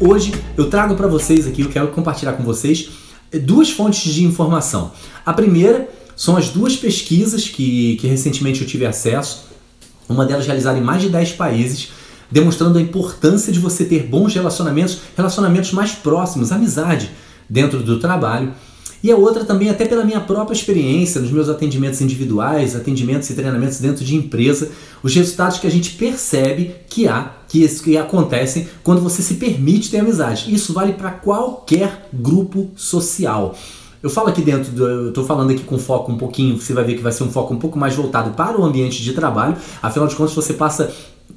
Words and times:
Hoje 0.00 0.34
eu 0.56 0.68
trago 0.68 0.96
para 0.96 1.06
vocês 1.06 1.46
aqui, 1.46 1.62
eu 1.62 1.68
quero 1.68 1.88
compartilhar 1.88 2.32
com 2.32 2.42
vocês 2.42 2.90
eh, 3.30 3.38
duas 3.38 3.70
fontes 3.70 4.12
de 4.12 4.24
informação. 4.24 4.90
A 5.24 5.32
primeira 5.32 5.88
são 6.16 6.36
as 6.36 6.48
duas 6.48 6.76
pesquisas 6.76 7.48
que, 7.48 7.96
que 7.96 8.06
recentemente 8.08 8.60
eu 8.60 8.66
tive 8.66 8.84
acesso, 8.86 9.44
uma 10.08 10.26
delas 10.26 10.46
realizada 10.46 10.78
em 10.78 10.82
mais 10.82 11.00
de 11.00 11.08
10 11.08 11.32
países, 11.32 11.92
demonstrando 12.28 12.78
a 12.78 12.82
importância 12.82 13.52
de 13.52 13.60
você 13.60 13.84
ter 13.84 14.02
bons 14.02 14.34
relacionamentos, 14.34 14.98
relacionamentos 15.16 15.72
mais 15.72 15.92
próximos, 15.92 16.50
amizade 16.50 17.10
dentro 17.48 17.80
do 17.80 18.00
trabalho. 18.00 18.52
E 19.04 19.12
a 19.12 19.16
outra 19.16 19.44
também, 19.44 19.68
até 19.68 19.84
pela 19.84 20.02
minha 20.02 20.18
própria 20.18 20.56
experiência, 20.56 21.20
nos 21.20 21.30
meus 21.30 21.50
atendimentos 21.50 22.00
individuais, 22.00 22.74
atendimentos 22.74 23.28
e 23.28 23.34
treinamentos 23.34 23.78
dentro 23.78 24.02
de 24.02 24.16
empresa, 24.16 24.70
os 25.02 25.14
resultados 25.14 25.58
que 25.58 25.66
a 25.66 25.70
gente 25.70 25.90
percebe 25.90 26.74
que 26.88 27.06
há, 27.06 27.34
que, 27.46 27.68
que 27.68 27.98
acontecem 27.98 28.66
quando 28.82 29.02
você 29.02 29.20
se 29.20 29.34
permite 29.34 29.90
ter 29.90 29.98
amizade. 29.98 30.46
Isso 30.54 30.72
vale 30.72 30.94
para 30.94 31.10
qualquer 31.10 32.08
grupo 32.14 32.70
social. 32.76 33.54
Eu 34.02 34.08
falo 34.08 34.28
aqui 34.28 34.40
dentro, 34.40 34.72
do, 34.72 34.88
eu 34.88 35.08
estou 35.10 35.26
falando 35.26 35.50
aqui 35.50 35.64
com 35.64 35.76
foco 35.76 36.10
um 36.10 36.16
pouquinho, 36.16 36.58
você 36.58 36.72
vai 36.72 36.84
ver 36.84 36.94
que 36.94 37.02
vai 37.02 37.12
ser 37.12 37.24
um 37.24 37.30
foco 37.30 37.52
um 37.52 37.58
pouco 37.58 37.78
mais 37.78 37.94
voltado 37.94 38.30
para 38.30 38.58
o 38.58 38.64
ambiente 38.64 39.02
de 39.02 39.12
trabalho. 39.12 39.54
Afinal 39.82 40.08
de 40.08 40.16
contas, 40.16 40.34
você 40.34 40.54
passa 40.54 40.90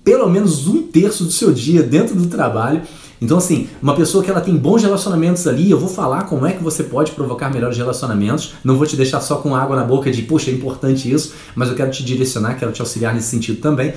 pelo 0.06 0.30
menos 0.30 0.68
um 0.68 0.84
terço 0.84 1.26
do 1.26 1.32
seu 1.32 1.52
dia 1.52 1.84
dentro 1.84 2.16
do 2.16 2.28
trabalho. 2.28 2.82
Então, 3.22 3.38
assim, 3.38 3.68
uma 3.82 3.96
pessoa 3.96 4.23
que 4.23 4.30
ela 4.30 4.42
tem 4.42 4.56
bons 4.56 4.84
relacionamentos 4.84 5.48
ali, 5.48 5.72
eu 5.72 5.80
vou 5.80 5.90
falar 5.90 6.23
como 6.23 6.46
é 6.46 6.54
que 6.54 6.64
você 6.64 6.84
pode 6.84 7.12
provocar 7.12 7.52
melhores 7.52 7.78
relacionamentos. 7.78 8.54
Não 8.64 8.78
vou 8.78 8.86
te 8.86 8.96
deixar 8.96 9.22
só 9.22 9.38
com 9.38 9.56
água 9.56 9.76
na 9.76 9.84
boca 9.84 10.12
de, 10.12 10.22
poxa, 10.22 10.52
é 10.52 10.54
importante 10.54 11.12
isso, 11.12 11.34
mas 11.56 11.70
eu 11.70 11.76
quero 11.76 11.92
te 11.92 12.04
direcionar, 12.04 12.56
quero 12.56 12.72
te 12.72 12.82
auxiliar 12.82 13.14
nesse 13.14 13.30
sentido 13.30 13.60
também. 13.60 13.94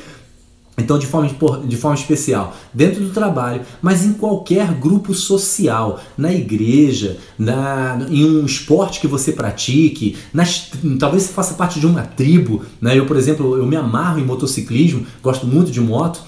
Então, 0.78 0.98
de 0.98 1.06
forma, 1.06 1.28
de 1.66 1.76
forma 1.76 1.96
especial, 1.96 2.56
dentro 2.72 3.02
do 3.02 3.10
trabalho, 3.10 3.62
mas 3.82 4.04
em 4.04 4.12
qualquer 4.14 4.72
grupo 4.72 5.12
social, 5.12 6.00
na 6.16 6.32
igreja, 6.32 7.18
na, 7.38 7.98
em 8.08 8.24
um 8.24 8.46
esporte 8.46 9.00
que 9.00 9.06
você 9.06 9.32
pratique, 9.32 10.16
nas, 10.32 10.70
talvez 10.98 11.24
você 11.24 11.32
faça 11.32 11.54
parte 11.54 11.78
de 11.78 11.86
uma 11.86 12.02
tribo. 12.02 12.64
Né? 12.80 12.98
Eu, 12.98 13.06
por 13.06 13.16
exemplo, 13.16 13.56
eu 13.56 13.66
me 13.66 13.76
amarro 13.76 14.20
em 14.20 14.24
motociclismo, 14.24 15.06
gosto 15.22 15.46
muito 15.46 15.70
de 15.70 15.80
moto, 15.80 16.22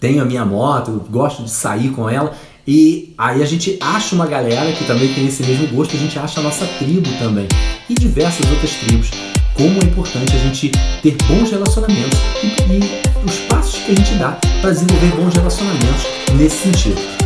tenho 0.00 0.22
a 0.22 0.24
minha 0.24 0.44
moto, 0.44 1.04
gosto 1.10 1.42
de 1.42 1.50
sair 1.50 1.90
com 1.90 2.08
ela. 2.08 2.32
E 2.66 3.14
aí 3.16 3.42
a 3.42 3.46
gente 3.46 3.78
acha 3.80 4.14
uma 4.14 4.26
galera 4.26 4.70
que 4.72 4.84
também 4.84 5.12
tem 5.14 5.26
esse 5.26 5.42
mesmo 5.42 5.66
gosto, 5.68 5.96
a 5.96 5.98
gente 5.98 6.18
acha 6.18 6.40
a 6.40 6.42
nossa 6.42 6.66
tribo 6.78 7.08
também. 7.18 7.48
E 7.88 7.94
diversas 7.94 8.48
outras 8.50 8.72
tribos. 8.72 9.10
Como 9.54 9.80
é 9.80 9.84
importante 9.84 10.36
a 10.36 10.38
gente 10.38 10.70
ter 11.02 11.16
bons 11.26 11.50
relacionamentos 11.50 12.18
e, 12.42 12.46
e 12.46 13.26
os 13.26 13.38
passos 13.48 13.80
que 13.80 13.92
a 13.92 13.94
gente 13.94 14.14
dá 14.14 14.38
para 14.60 14.70
desenvolver 14.70 15.16
bons 15.16 15.34
relacionamentos 15.34 16.04
nesse 16.36 16.64
sentido. 16.64 17.17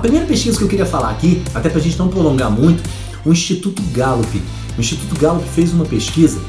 Primeira 0.00 0.26
pesquisa 0.26 0.58
que 0.58 0.64
eu 0.64 0.68
queria 0.68 0.86
falar 0.86 1.10
aqui, 1.10 1.42
até 1.54 1.68
para 1.68 1.78
a 1.78 1.82
gente 1.82 1.98
não 1.98 2.08
prolongar 2.08 2.50
muito, 2.50 2.82
o 3.24 3.32
Instituto 3.32 3.82
Gallup. 3.92 4.42
O 4.76 4.80
Instituto 4.80 5.18
Gallup 5.20 5.46
fez 5.48 5.72
uma 5.72 5.84
pesquisa 5.84 6.40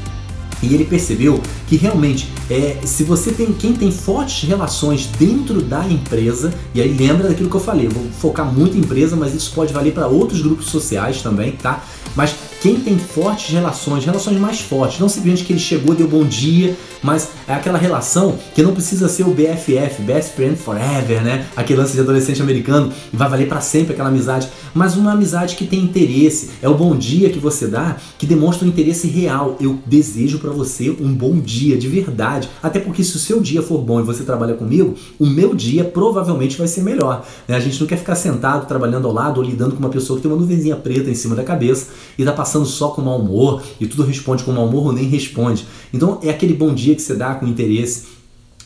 e 0.62 0.74
ele 0.74 0.84
percebeu 0.84 1.40
que 1.66 1.76
realmente 1.76 2.28
é, 2.48 2.78
se 2.84 3.02
você 3.02 3.32
tem 3.32 3.52
quem 3.52 3.72
tem 3.72 3.90
fortes 3.90 4.48
relações 4.48 5.06
dentro 5.18 5.60
da 5.60 5.84
empresa 5.86 6.54
e 6.72 6.80
aí 6.80 6.92
lembra 6.92 7.28
daquilo 7.28 7.50
que 7.50 7.56
eu 7.56 7.60
falei, 7.60 7.88
vou 7.88 8.04
focar 8.12 8.46
muito 8.46 8.76
em 8.76 8.80
empresa, 8.80 9.16
mas 9.16 9.34
isso 9.34 9.52
pode 9.52 9.72
valer 9.72 9.92
para 9.92 10.06
outros 10.06 10.40
grupos 10.40 10.66
sociais 10.66 11.20
também, 11.20 11.52
tá? 11.52 11.84
Mas 12.14 12.34
quem 12.62 12.76
tem 12.78 12.96
fortes 12.96 13.52
relações, 13.52 14.04
relações 14.04 14.38
mais 14.38 14.60
fortes, 14.60 15.00
não 15.00 15.08
simplesmente 15.08 15.44
que 15.44 15.52
ele 15.52 15.58
chegou, 15.58 15.96
deu 15.96 16.06
bom 16.06 16.22
dia, 16.24 16.76
mas 17.02 17.30
é 17.48 17.54
aquela 17.54 17.76
relação 17.76 18.38
que 18.54 18.62
não 18.62 18.72
precisa 18.72 19.08
ser 19.08 19.24
o 19.24 19.34
BFF, 19.34 20.00
Best 20.02 20.34
Friend 20.36 20.54
Forever, 20.54 21.24
né? 21.24 21.44
Aquele 21.56 21.80
lance 21.80 21.94
de 21.94 22.00
adolescente 22.00 22.40
americano, 22.40 22.92
vai 23.12 23.28
valer 23.28 23.48
para 23.48 23.60
sempre 23.60 23.94
aquela 23.94 24.10
amizade, 24.10 24.48
mas 24.72 24.96
uma 24.96 25.10
amizade 25.10 25.56
que 25.56 25.66
tem 25.66 25.80
interesse, 25.80 26.50
é 26.62 26.68
o 26.68 26.74
bom 26.74 26.94
dia 26.94 27.30
que 27.30 27.38
você 27.40 27.66
dá, 27.66 27.96
que 28.16 28.26
demonstra 28.26 28.64
um 28.64 28.68
interesse 28.68 29.08
real. 29.08 29.56
Eu 29.60 29.80
desejo 29.84 30.38
para 30.38 30.50
você 30.50 30.88
um 30.88 31.12
bom 31.12 31.40
dia 31.40 31.76
de 31.76 31.88
verdade, 31.88 32.48
até 32.62 32.78
porque 32.78 33.02
se 33.02 33.16
o 33.16 33.18
seu 33.18 33.40
dia 33.40 33.60
for 33.60 33.78
bom 33.78 33.98
e 33.98 34.04
você 34.04 34.22
trabalha 34.22 34.54
comigo, 34.54 34.94
o 35.18 35.26
meu 35.26 35.52
dia 35.52 35.82
provavelmente 35.82 36.56
vai 36.56 36.68
ser 36.68 36.82
melhor. 36.82 37.26
Né? 37.48 37.56
A 37.56 37.60
gente 37.60 37.80
não 37.80 37.88
quer 37.88 37.98
ficar 37.98 38.14
sentado 38.14 38.68
trabalhando 38.68 39.08
ao 39.08 39.12
lado 39.12 39.38
ou 39.38 39.42
lidando 39.42 39.74
com 39.74 39.80
uma 39.80 39.90
pessoa 39.90 40.16
que 40.16 40.22
tem 40.22 40.30
uma 40.30 40.40
nuvenzinha 40.40 40.76
preta 40.76 41.10
em 41.10 41.14
cima 41.14 41.34
da 41.34 41.42
cabeça 41.42 41.88
e 42.16 42.24
tá 42.24 42.32
passando 42.32 42.51
só 42.64 42.88
com 42.88 43.02
mau 43.02 43.18
humor 43.18 43.62
e 43.80 43.86
tudo 43.86 44.02
responde 44.04 44.44
com 44.44 44.52
mau 44.52 44.66
humor 44.66 44.86
ou 44.86 44.92
nem 44.92 45.08
responde. 45.08 45.66
Então 45.92 46.18
é 46.22 46.30
aquele 46.30 46.54
bom 46.54 46.72
dia 46.74 46.94
que 46.94 47.02
você 47.02 47.14
dá 47.14 47.34
com 47.34 47.46
interesse 47.46 48.06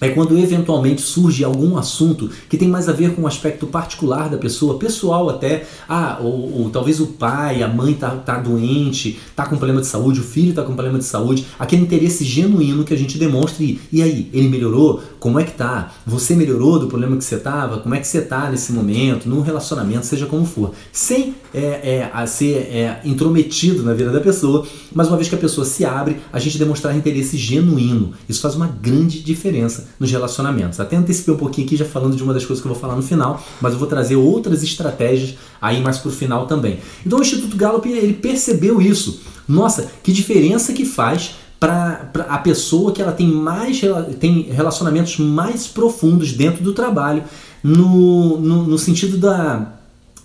é 0.01 0.09
quando 0.11 0.39
eventualmente 0.39 1.01
surge 1.01 1.43
algum 1.45 1.77
assunto 1.77 2.31
que 2.49 2.57
tem 2.57 2.69
mais 2.69 2.89
a 2.89 2.93
ver 2.93 3.15
com 3.15 3.23
um 3.23 3.27
aspecto 3.27 3.67
particular 3.67 4.29
da 4.29 4.37
pessoa, 4.37 4.79
pessoal 4.79 5.29
até, 5.31 5.65
ah, 5.89 6.19
ou, 6.21 6.63
ou 6.63 6.71
talvez 6.71 7.01
o 7.01 7.07
pai, 7.07 7.63
a 7.63 7.69
mãe 7.69 7.95
tá, 7.95 8.11
tá 8.11 8.39
doente, 8.39 9.19
tá 9.35 9.47
com 9.47 9.57
problema 9.57 9.81
de 9.81 9.87
saúde, 9.87 10.21
o 10.21 10.25
filho 10.25 10.55
tá 10.55 10.63
com 10.63 10.75
problema 10.75 10.99
de 10.99 11.05
saúde, 11.05 11.47
aquele 11.59 11.83
interesse 11.83 12.25
genuíno 12.25 12.85
que 12.85 12.93
a 12.93 12.99
gente 12.99 13.19
demonstra 13.19 13.65
e, 13.65 13.81
e 13.93 14.03
aí, 14.03 14.31
ele 14.33 14.49
melhorou? 14.49 15.03
Como 15.19 15.41
é 15.41 15.45
que 15.45 15.53
tá? 15.53 15.93
Você 16.07 16.35
melhorou 16.35 16.79
do 16.79 16.87
problema 16.87 17.17
que 17.17 17.25
você 17.25 17.39
tava? 17.39 17.79
Como 17.79 17.95
é 17.95 17.99
que 17.99 18.07
você 18.07 18.21
tá 18.21 18.51
nesse 18.51 18.73
momento, 18.73 19.29
num 19.29 19.41
relacionamento, 19.41 20.07
seja 20.07 20.27
como 20.27 20.45
for, 20.45 20.73
sem 20.93 21.35
é, 21.55 22.11
é, 22.13 22.27
ser 22.27 22.57
é, 22.71 23.01
intrometido 23.05 23.83
na 23.83 23.95
vida 23.95 24.11
da 24.11 24.21
pessoa, 24.21 24.67
mas 24.93 25.09
uma 25.09 25.17
vez 25.17 25.29
que 25.29 25.35
a 25.35 25.39
pessoa 25.39 25.65
se 25.65 25.85
abre, 25.85 26.19
a 26.33 26.39
gente 26.39 26.59
demonstrar 26.59 26.97
interesse 26.97 27.37
genuíno, 27.37 28.13
isso 28.29 28.41
faz 28.41 28.55
uma 28.55 28.67
grande 28.67 29.21
diferença 29.21 29.86
nos 29.99 30.11
relacionamentos. 30.11 30.81
Até 30.81 30.97
antecipei 30.97 31.35
um 31.35 31.37
pouquinho 31.37 31.67
aqui 31.67 31.77
já 31.77 31.85
falando 31.85 32.17
de 32.17 32.23
uma 32.23 32.35
das 32.35 32.45
coisas 32.45 32.63
que 32.63 32.69
eu 32.69 32.73
vou 32.73 32.81
falar 32.81 32.97
no 32.97 33.03
final, 33.03 33.43
mas 33.61 33.73
eu 33.73 33.79
vou 33.79 33.89
trazer 33.89 34.17
outras 34.17 34.63
estratégias 34.63 35.37
aí 35.61 35.81
mais 35.81 35.99
pro 35.99 36.11
final 36.11 36.47
também. 36.47 36.79
Então 37.05 37.19
o 37.19 37.23
Instituto 37.23 37.57
Gallup 37.57 37.89
ele 37.89 38.15
percebeu 38.15 38.81
isso. 38.81 39.21
Nossa, 39.49 39.91
que 40.03 40.13
diferença 40.13 40.73
que 40.73 40.85
faz 40.85 41.37
para 41.59 42.11
a 42.29 42.39
pessoa 42.39 42.93
que 42.93 43.01
ela 43.01 43.13
tem 43.13 43.29
mais 43.29 43.81
tem 44.21 44.43
relacionamentos 44.43 45.19
mais 45.19 45.67
profundos 45.67 46.33
dentro 46.33 46.63
do 46.63 46.73
trabalho, 46.73 47.25
no, 47.63 48.39
no, 48.39 48.65
no 48.65 48.79
sentido 48.79 49.17
da 49.17 49.77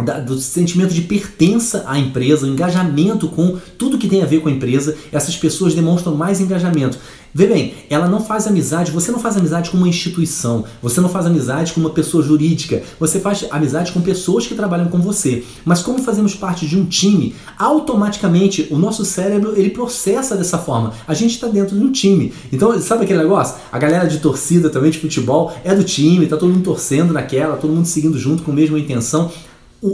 da, 0.01 0.19
do 0.19 0.39
sentimento 0.39 0.93
de 0.93 1.01
pertença 1.01 1.83
à 1.87 1.97
empresa, 1.97 2.47
engajamento 2.47 3.27
com 3.27 3.57
tudo 3.77 3.97
que 3.97 4.07
tem 4.07 4.21
a 4.21 4.25
ver 4.25 4.41
com 4.41 4.49
a 4.49 4.51
empresa, 4.51 4.97
essas 5.11 5.37
pessoas 5.37 5.73
demonstram 5.73 6.15
mais 6.15 6.39
engajamento. 6.39 6.97
Vê 7.33 7.47
bem, 7.47 7.73
ela 7.89 8.09
não 8.09 8.23
faz 8.23 8.45
amizade, 8.45 8.91
você 8.91 9.09
não 9.09 9.19
faz 9.19 9.37
amizade 9.37 9.69
com 9.69 9.77
uma 9.77 9.87
instituição, 9.87 10.65
você 10.81 10.99
não 10.99 11.07
faz 11.07 11.25
amizade 11.25 11.71
com 11.71 11.79
uma 11.79 11.91
pessoa 11.91 12.21
jurídica, 12.21 12.83
você 12.99 13.21
faz 13.21 13.45
amizade 13.49 13.93
com 13.93 14.01
pessoas 14.01 14.45
que 14.45 14.53
trabalham 14.53 14.89
com 14.89 14.99
você. 14.99 15.43
Mas 15.63 15.81
como 15.81 16.03
fazemos 16.03 16.35
parte 16.35 16.67
de 16.67 16.77
um 16.77 16.85
time, 16.85 17.33
automaticamente 17.57 18.67
o 18.69 18.77
nosso 18.77 19.05
cérebro 19.05 19.53
ele 19.55 19.69
processa 19.69 20.35
dessa 20.35 20.57
forma. 20.57 20.93
A 21.07 21.13
gente 21.13 21.31
está 21.31 21.47
dentro 21.47 21.77
de 21.79 21.85
um 21.85 21.91
time. 21.91 22.33
Então, 22.51 22.77
sabe 22.81 23.05
aquele 23.05 23.19
negócio? 23.19 23.55
A 23.71 23.79
galera 23.79 24.07
de 24.07 24.19
torcida 24.19 24.69
também 24.69 24.91
de 24.91 24.99
futebol 24.99 25.53
é 25.63 25.73
do 25.73 25.85
time, 25.85 26.27
tá 26.27 26.35
todo 26.35 26.51
mundo 26.51 26.63
torcendo 26.63 27.13
naquela, 27.13 27.55
todo 27.55 27.71
mundo 27.71 27.85
seguindo 27.85 28.19
junto 28.19 28.43
com 28.43 28.51
a 28.51 28.55
mesma 28.55 28.77
intenção 28.77 29.31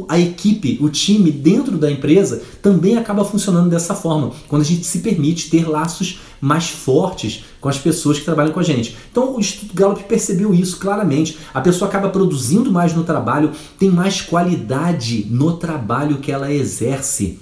a 0.10 0.20
equipe, 0.20 0.78
o 0.82 0.90
time 0.90 1.32
dentro 1.32 1.78
da 1.78 1.90
empresa 1.90 2.42
também 2.62 2.98
acaba 2.98 3.24
funcionando 3.24 3.70
dessa 3.70 3.96
forma, 3.96 4.32
quando 4.48 4.64
a 4.64 4.66
gente 4.66 4.86
se 4.86 5.00
permite 5.00 5.50
ter 5.50 5.68
laços 5.68 6.20
mais 6.40 6.70
fortes 6.70 7.46
com 7.60 7.70
as 7.70 7.78
pessoas 7.78 8.20
que 8.20 8.26
trabalham 8.26 8.52
com 8.52 8.60
a 8.60 8.64
gente. 8.64 8.96
Então 9.12 9.36
o 9.36 9.40
Instituto 9.40 9.74
Gallup 9.74 10.04
percebeu 10.04 10.54
isso 10.54 10.78
claramente. 10.78 11.38
A 11.54 11.62
pessoa 11.62 11.88
acaba 11.90 12.10
produzindo 12.10 12.72
mais 12.72 12.94
no 12.94 13.04
trabalho, 13.04 13.52
tem 13.80 13.90
mais 13.90 14.22
qualidade 14.22 15.28
no 15.30 15.58
trabalho 15.58 16.18
que 16.18 16.32
ela 16.32 16.52
exerce. 16.52 17.40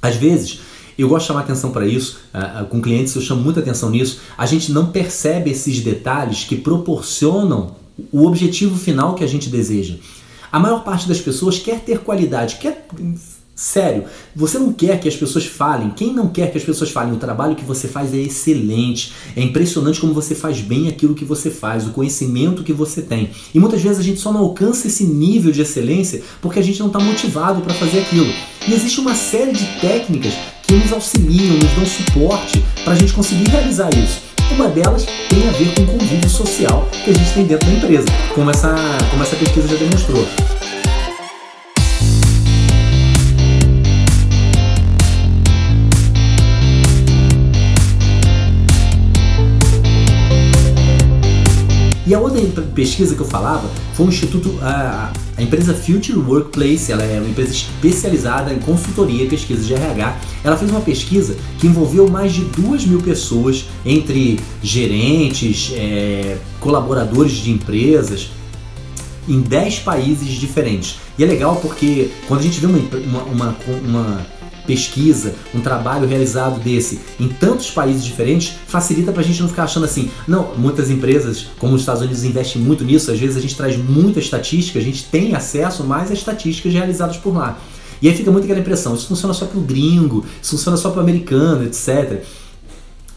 Às 0.00 0.16
vezes, 0.16 0.60
eu 0.98 1.08
gosto 1.08 1.22
de 1.22 1.28
chamar 1.28 1.40
atenção 1.40 1.70
para 1.70 1.86
isso, 1.86 2.20
uh, 2.34 2.66
com 2.66 2.82
clientes 2.82 3.14
eu 3.14 3.22
chamo 3.22 3.42
muita 3.42 3.60
atenção 3.60 3.90
nisso. 3.90 4.20
A 4.36 4.46
gente 4.46 4.72
não 4.72 4.86
percebe 4.86 5.50
esses 5.50 5.80
detalhes 5.80 6.44
que 6.44 6.56
proporcionam 6.56 7.76
o 8.10 8.26
objetivo 8.26 8.78
final 8.78 9.14
que 9.14 9.24
a 9.24 9.26
gente 9.26 9.48
deseja. 9.48 9.96
A 10.50 10.58
maior 10.58 10.84
parte 10.84 11.08
das 11.08 11.20
pessoas 11.20 11.58
quer 11.58 11.80
ter 11.80 12.00
qualidade, 12.00 12.56
quer 12.56 12.86
Sério, 13.54 14.04
você 14.34 14.58
não 14.58 14.72
quer 14.72 14.98
que 14.98 15.06
as 15.06 15.14
pessoas 15.14 15.44
falem. 15.44 15.90
Quem 15.90 16.12
não 16.12 16.28
quer 16.28 16.50
que 16.50 16.56
as 16.56 16.64
pessoas 16.64 16.90
falem? 16.90 17.12
O 17.12 17.18
trabalho 17.18 17.54
que 17.54 17.64
você 17.64 17.86
faz 17.86 18.14
é 18.14 18.16
excelente. 18.16 19.12
É 19.36 19.42
impressionante 19.42 20.00
como 20.00 20.14
você 20.14 20.34
faz 20.34 20.60
bem 20.60 20.88
aquilo 20.88 21.14
que 21.14 21.24
você 21.24 21.50
faz, 21.50 21.86
o 21.86 21.90
conhecimento 21.90 22.62
que 22.62 22.72
você 22.72 23.02
tem. 23.02 23.30
E 23.54 23.60
muitas 23.60 23.82
vezes 23.82 23.98
a 23.98 24.02
gente 24.02 24.20
só 24.20 24.32
não 24.32 24.40
alcança 24.40 24.86
esse 24.86 25.04
nível 25.04 25.52
de 25.52 25.60
excelência 25.60 26.22
porque 26.40 26.58
a 26.58 26.62
gente 26.62 26.80
não 26.80 26.86
está 26.86 26.98
motivado 26.98 27.60
para 27.60 27.74
fazer 27.74 28.00
aquilo. 28.00 28.32
E 28.66 28.72
existe 28.72 29.00
uma 29.00 29.14
série 29.14 29.52
de 29.52 29.66
técnicas 29.80 30.32
que 30.66 30.74
nos 30.74 30.92
auxiliam, 30.92 31.54
nos 31.54 31.72
dão 31.72 31.86
suporte 31.86 32.64
para 32.84 32.94
a 32.94 32.96
gente 32.96 33.12
conseguir 33.12 33.50
realizar 33.50 33.90
isso. 33.94 34.22
Uma 34.50 34.68
delas 34.68 35.04
tem 35.28 35.48
a 35.48 35.52
ver 35.52 35.74
com 35.74 35.82
o 35.82 35.98
convívio 35.98 36.28
social 36.28 36.88
que 37.04 37.10
a 37.10 37.14
gente 37.14 37.34
tem 37.34 37.44
dentro 37.44 37.68
da 37.68 37.74
empresa, 37.74 38.06
como 38.34 38.50
essa, 38.50 38.74
como 39.10 39.22
essa 39.22 39.36
pesquisa 39.36 39.68
já 39.68 39.76
demonstrou. 39.76 40.26
E 52.04 52.14
a 52.14 52.18
outra 52.18 52.40
pesquisa 52.74 53.14
que 53.14 53.20
eu 53.20 53.26
falava 53.26 53.70
foi 53.94 54.06
um 54.06 54.08
instituto, 54.08 54.58
a, 54.60 55.12
a, 55.36 55.42
empresa 55.42 55.72
Future 55.72 56.18
Workplace, 56.18 56.90
ela 56.90 57.04
é 57.04 57.20
uma 57.20 57.28
empresa 57.28 57.52
especializada 57.52 58.52
em 58.52 58.58
consultoria 58.58 59.24
e 59.24 59.28
pesquisa 59.28 59.62
de 59.62 59.72
RH. 59.72 60.16
Ela 60.42 60.56
fez 60.56 60.70
uma 60.70 60.80
pesquisa 60.80 61.36
que 61.60 61.66
envolveu 61.68 62.08
mais 62.08 62.32
de 62.32 62.44
duas 62.44 62.84
mil 62.84 63.00
pessoas, 63.00 63.66
entre 63.86 64.40
gerentes, 64.62 65.72
é, 65.76 66.38
colaboradores 66.58 67.34
de 67.34 67.52
empresas, 67.52 68.30
em 69.28 69.40
10 69.40 69.80
países 69.80 70.28
diferentes. 70.28 70.98
E 71.16 71.22
é 71.22 71.26
legal 71.26 71.56
porque 71.56 72.10
quando 72.26 72.40
a 72.40 72.42
gente 72.42 72.58
vê 72.58 72.66
uma, 72.66 72.78
uma, 72.78 73.22
uma, 73.22 73.56
uma 73.84 74.26
pesquisa, 74.66 75.34
um 75.54 75.60
trabalho 75.60 76.06
realizado 76.06 76.60
desse 76.60 77.00
em 77.18 77.28
tantos 77.28 77.70
países 77.70 78.04
diferentes, 78.04 78.54
facilita 78.66 79.12
para 79.12 79.20
a 79.20 79.24
gente 79.24 79.40
não 79.40 79.48
ficar 79.48 79.64
achando 79.64 79.84
assim, 79.84 80.10
não, 80.26 80.54
muitas 80.56 80.90
empresas, 80.90 81.46
como 81.58 81.74
os 81.74 81.82
Estados 81.82 82.02
Unidos 82.02 82.24
investem 82.24 82.60
muito 82.60 82.84
nisso, 82.84 83.10
às 83.10 83.18
vezes 83.18 83.36
a 83.36 83.40
gente 83.40 83.56
traz 83.56 83.76
muita 83.76 84.18
estatística, 84.18 84.78
a 84.78 84.82
gente 84.82 85.04
tem 85.04 85.34
acesso 85.34 85.84
mais 85.84 86.10
a 86.10 86.14
estatísticas 86.14 86.72
realizadas 86.72 87.16
por 87.16 87.34
lá. 87.34 87.58
E 88.00 88.08
aí 88.08 88.16
fica 88.16 88.30
muito 88.30 88.44
aquela 88.44 88.58
impressão, 88.58 88.94
isso 88.94 89.06
funciona 89.06 89.32
só 89.32 89.46
para 89.46 89.58
o 89.58 89.62
gringo, 89.62 90.24
isso 90.40 90.52
funciona 90.52 90.76
só 90.76 90.90
para 90.90 90.98
o 90.98 91.02
americano, 91.02 91.64
etc 91.64 92.24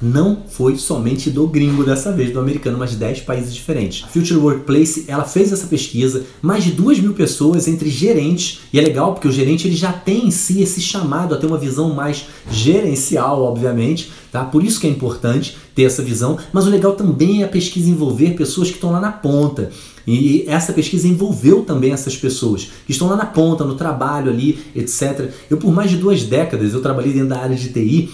não 0.02 0.44
foi 0.48 0.78
somente 0.78 1.30
do 1.30 1.48
gringo 1.48 1.84
dessa 1.84 2.12
vez, 2.12 2.32
do 2.32 2.40
americano, 2.40 2.78
mas 2.78 2.92
de 2.92 2.98
10 2.98 3.22
países 3.22 3.54
diferentes. 3.54 4.04
A 4.04 4.08
Future 4.08 4.40
Workplace 4.40 5.06
ela 5.08 5.24
fez 5.24 5.52
essa 5.52 5.68
pesquisa, 5.68 6.24
mais 6.42 6.64
de 6.64 6.72
2 6.72 7.00
mil 7.00 7.14
pessoas 7.14 7.68
entre 7.68 7.90
gerentes, 7.90 8.60
e 8.72 8.80
é 8.80 8.82
legal 8.82 9.14
porque 9.14 9.28
o 9.28 9.32
gerente 9.32 9.68
ele 9.68 9.76
já 9.76 9.94
tem 9.94 10.28
em 10.28 10.32
si 10.32 10.62
esse 10.62 10.82
chamado 10.82 11.34
a 11.34 11.38
ter 11.38 11.46
uma 11.46 11.58
visão 11.58 11.94
mais 11.94 12.26
gerencial, 12.52 13.42
obviamente, 13.44 14.12
tá? 14.32 14.44
Por 14.44 14.64
isso 14.64 14.80
que 14.80 14.88
é 14.88 14.90
importante 14.90 15.58
ter 15.74 15.84
essa 15.84 16.02
visão, 16.02 16.38
mas 16.52 16.66
o 16.66 16.70
legal 16.70 16.94
também 16.94 17.42
é 17.42 17.46
a 17.46 17.50
pesquisa 17.50 17.90
envolver 17.90 18.36
pessoas 18.36 18.70
que 18.70 18.76
estão 18.76 18.92
lá 18.92 19.00
na 19.00 19.12
ponta. 19.12 19.72
E 20.08 20.46
essa 20.48 20.72
pesquisa 20.72 21.08
envolveu 21.08 21.64
também 21.64 21.92
essas 21.92 22.16
pessoas 22.16 22.70
que 22.86 22.92
estão 22.92 23.08
lá 23.08 23.16
na 23.16 23.26
ponta, 23.26 23.64
no 23.64 23.76
trabalho 23.76 24.32
ali, 24.32 24.60
etc. 24.76 25.32
Eu 25.50 25.58
por 25.58 25.74
mais 25.74 25.90
de 25.90 25.98
duas 25.98 26.24
décadas 26.24 26.74
eu 26.74 26.82
trabalhei 26.82 27.12
dentro 27.12 27.30
da 27.30 27.40
área 27.40 27.56
de 27.56 27.70
TI 27.70 28.10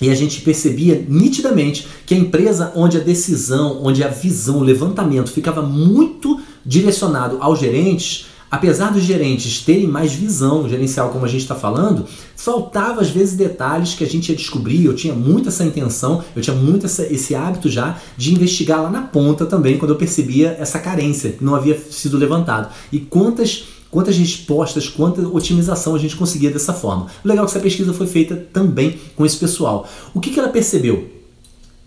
e 0.00 0.10
a 0.10 0.14
gente 0.14 0.40
percebia 0.42 1.04
nitidamente 1.08 1.86
que 2.06 2.14
a 2.14 2.18
empresa 2.18 2.72
onde 2.74 2.96
a 2.96 3.00
decisão, 3.00 3.80
onde 3.82 4.02
a 4.02 4.08
visão, 4.08 4.58
o 4.58 4.62
levantamento 4.62 5.30
ficava 5.30 5.62
muito 5.62 6.40
direcionado 6.64 7.38
aos 7.40 7.58
gerentes, 7.58 8.26
apesar 8.50 8.92
dos 8.92 9.02
gerentes 9.02 9.60
terem 9.60 9.86
mais 9.86 10.12
visão 10.12 10.68
gerencial, 10.68 11.10
como 11.10 11.24
a 11.24 11.28
gente 11.28 11.42
está 11.42 11.54
falando, 11.54 12.06
faltava 12.36 13.00
às 13.00 13.10
vezes 13.10 13.36
detalhes 13.36 13.94
que 13.94 14.04
a 14.04 14.06
gente 14.06 14.30
ia 14.30 14.36
descobrir. 14.36 14.84
Eu 14.84 14.94
tinha 14.94 15.14
muito 15.14 15.48
essa 15.48 15.64
intenção, 15.64 16.22
eu 16.34 16.40
tinha 16.40 16.56
muito 16.56 16.86
essa, 16.86 17.04
esse 17.12 17.34
hábito 17.34 17.68
já 17.68 17.98
de 18.16 18.32
investigar 18.32 18.82
lá 18.82 18.90
na 18.90 19.02
ponta 19.02 19.44
também, 19.44 19.78
quando 19.78 19.90
eu 19.90 19.96
percebia 19.96 20.56
essa 20.58 20.78
carência 20.78 21.32
que 21.32 21.44
não 21.44 21.54
havia 21.54 21.78
sido 21.90 22.16
levantado. 22.16 22.72
E 22.92 23.00
quantas 23.00 23.64
quantas 23.90 24.16
respostas, 24.16 24.88
quanta 24.88 25.26
otimização 25.26 25.94
a 25.94 25.98
gente 25.98 26.16
conseguia 26.16 26.50
dessa 26.50 26.72
forma. 26.72 27.06
Legal 27.24 27.44
é 27.44 27.48
que 27.48 27.52
essa 27.52 27.62
pesquisa 27.62 27.92
foi 27.92 28.06
feita 28.06 28.36
também 28.52 28.98
com 29.16 29.24
esse 29.24 29.36
pessoal. 29.36 29.88
O 30.14 30.20
que, 30.20 30.30
que 30.30 30.38
ela 30.38 30.48
percebeu? 30.48 31.10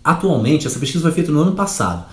Atualmente, 0.02 0.66
essa 0.66 0.78
pesquisa 0.78 1.02
foi 1.02 1.12
feita 1.12 1.30
no 1.30 1.40
ano 1.40 1.52
passado. 1.52 2.06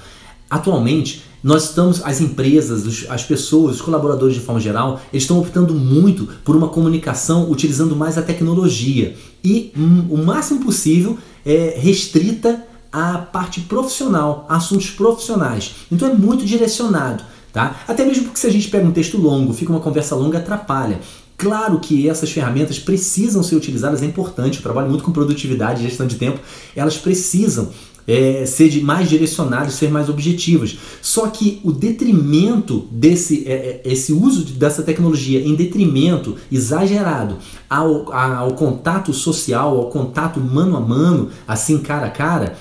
Atualmente, 0.49 1.23
nós 1.41 1.65
estamos, 1.65 2.01
as 2.03 2.19
empresas, 2.19 3.05
as 3.09 3.23
pessoas, 3.23 3.75
os 3.75 3.81
colaboradores 3.81 4.35
de 4.35 4.41
forma 4.41 4.59
geral, 4.59 4.99
eles 5.11 5.23
estão 5.23 5.39
optando 5.39 5.73
muito 5.73 6.27
por 6.43 6.55
uma 6.55 6.67
comunicação 6.67 7.49
utilizando 7.49 7.95
mais 7.95 8.17
a 8.17 8.21
tecnologia 8.21 9.15
e 9.43 9.71
hum, 9.77 10.07
o 10.09 10.17
máximo 10.17 10.59
possível 10.63 11.17
é 11.45 11.75
restrita 11.79 12.65
à 12.91 13.17
parte 13.19 13.61
profissional, 13.61 14.45
a 14.49 14.57
assuntos 14.57 14.89
profissionais. 14.89 15.75
Então 15.91 16.09
é 16.09 16.13
muito 16.13 16.45
direcionado. 16.45 17.23
Tá? 17.51 17.81
Até 17.87 18.05
mesmo 18.05 18.25
porque 18.25 18.39
se 18.39 18.47
a 18.47 18.51
gente 18.51 18.69
pega 18.69 18.87
um 18.87 18.91
texto 18.91 19.17
longo, 19.17 19.53
fica 19.53 19.71
uma 19.71 19.79
conversa 19.79 20.15
longa, 20.15 20.37
atrapalha. 20.37 20.99
Claro 21.37 21.79
que 21.79 22.09
essas 22.09 22.29
ferramentas 22.29 22.77
precisam 22.77 23.41
ser 23.41 23.55
utilizadas, 23.55 24.03
é 24.03 24.05
importante, 24.05 24.57
eu 24.57 24.61
trabalho 24.61 24.89
muito 24.89 25.03
com 25.03 25.11
produtividade, 25.11 25.83
gestão 25.83 26.05
de 26.05 26.15
tempo, 26.15 26.39
elas 26.75 26.97
precisam 26.97 27.69
é, 28.09 28.43
ser 28.45 28.83
mais 28.83 29.07
direcionadas, 29.07 29.75
ser 29.75 29.91
mais 29.91 30.09
objetivas. 30.09 30.77
Só 30.99 31.27
que 31.27 31.61
o 31.63 31.71
detrimento 31.71 32.87
desse 32.91 33.47
é, 33.47 33.81
é, 33.85 33.91
esse 33.91 34.11
uso 34.11 34.43
dessa 34.53 34.81
tecnologia 34.81 35.39
em 35.39 35.53
detrimento 35.53 36.35
exagerado 36.51 37.37
ao, 37.69 38.11
ao 38.11 38.53
contato 38.55 39.13
social, 39.13 39.77
ao 39.77 39.89
contato 39.89 40.39
mano 40.39 40.75
a 40.75 40.81
mano, 40.81 41.29
assim 41.47 41.77
cara 41.77 42.07
a 42.07 42.11
cara, 42.11 42.57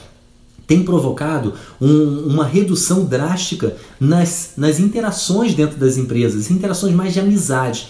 tem 0.68 0.82
provocado 0.82 1.54
um, 1.80 2.26
uma 2.26 2.44
redução 2.44 3.04
drástica 3.06 3.74
nas, 3.98 4.52
nas 4.54 4.78
interações 4.78 5.54
dentro 5.54 5.78
das 5.78 5.96
empresas, 5.96 6.50
interações 6.50 6.94
mais 6.94 7.14
de 7.14 7.20
amizade. 7.20 7.88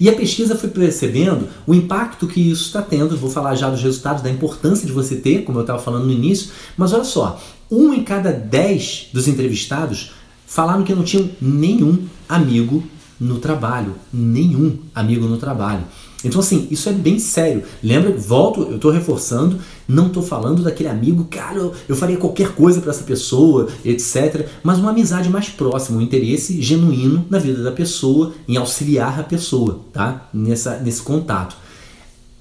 E 0.00 0.08
a 0.08 0.14
pesquisa 0.14 0.56
foi 0.56 0.70
percebendo 0.70 1.48
o 1.66 1.74
impacto 1.74 2.28
que 2.28 2.40
isso 2.40 2.66
está 2.66 2.80
tendo. 2.80 3.16
Vou 3.16 3.28
falar 3.28 3.56
já 3.56 3.68
dos 3.68 3.82
resultados, 3.82 4.22
da 4.22 4.30
importância 4.30 4.86
de 4.86 4.92
você 4.92 5.16
ter, 5.16 5.44
como 5.44 5.58
eu 5.58 5.62
estava 5.62 5.82
falando 5.82 6.06
no 6.06 6.12
início. 6.12 6.50
Mas 6.76 6.92
olha 6.92 7.04
só, 7.04 7.40
um 7.70 7.92
em 7.92 8.02
cada 8.04 8.32
dez 8.32 9.08
dos 9.12 9.26
entrevistados 9.26 10.12
falaram 10.46 10.84
que 10.84 10.94
não 10.94 11.02
tinham 11.02 11.28
nenhum 11.40 12.06
amigo 12.28 12.84
no 13.20 13.38
trabalho. 13.38 13.94
Nenhum 14.12 14.78
amigo 14.94 15.26
no 15.26 15.38
trabalho. 15.38 15.84
Então, 16.24 16.40
assim, 16.40 16.68
isso 16.70 16.88
é 16.88 16.92
bem 16.92 17.18
sério. 17.18 17.62
Lembra, 17.82 18.12
volto, 18.12 18.62
eu 18.62 18.76
estou 18.76 18.90
reforçando, 18.90 19.58
não 19.88 20.06
estou 20.06 20.22
falando 20.22 20.62
daquele 20.62 20.88
amigo, 20.88 21.24
cara, 21.24 21.58
eu, 21.58 21.72
eu 21.88 21.96
faria 21.96 22.16
qualquer 22.16 22.52
coisa 22.54 22.80
para 22.80 22.90
essa 22.90 23.04
pessoa, 23.04 23.68
etc. 23.84 24.46
Mas 24.62 24.78
uma 24.78 24.90
amizade 24.90 25.28
mais 25.28 25.48
próxima, 25.48 25.98
um 25.98 26.02
interesse 26.02 26.60
genuíno 26.62 27.26
na 27.28 27.38
vida 27.38 27.62
da 27.62 27.72
pessoa, 27.72 28.32
em 28.46 28.56
auxiliar 28.56 29.18
a 29.18 29.24
pessoa, 29.24 29.80
tá? 29.92 30.28
Nessa, 30.32 30.78
nesse 30.78 31.02
contato. 31.02 31.56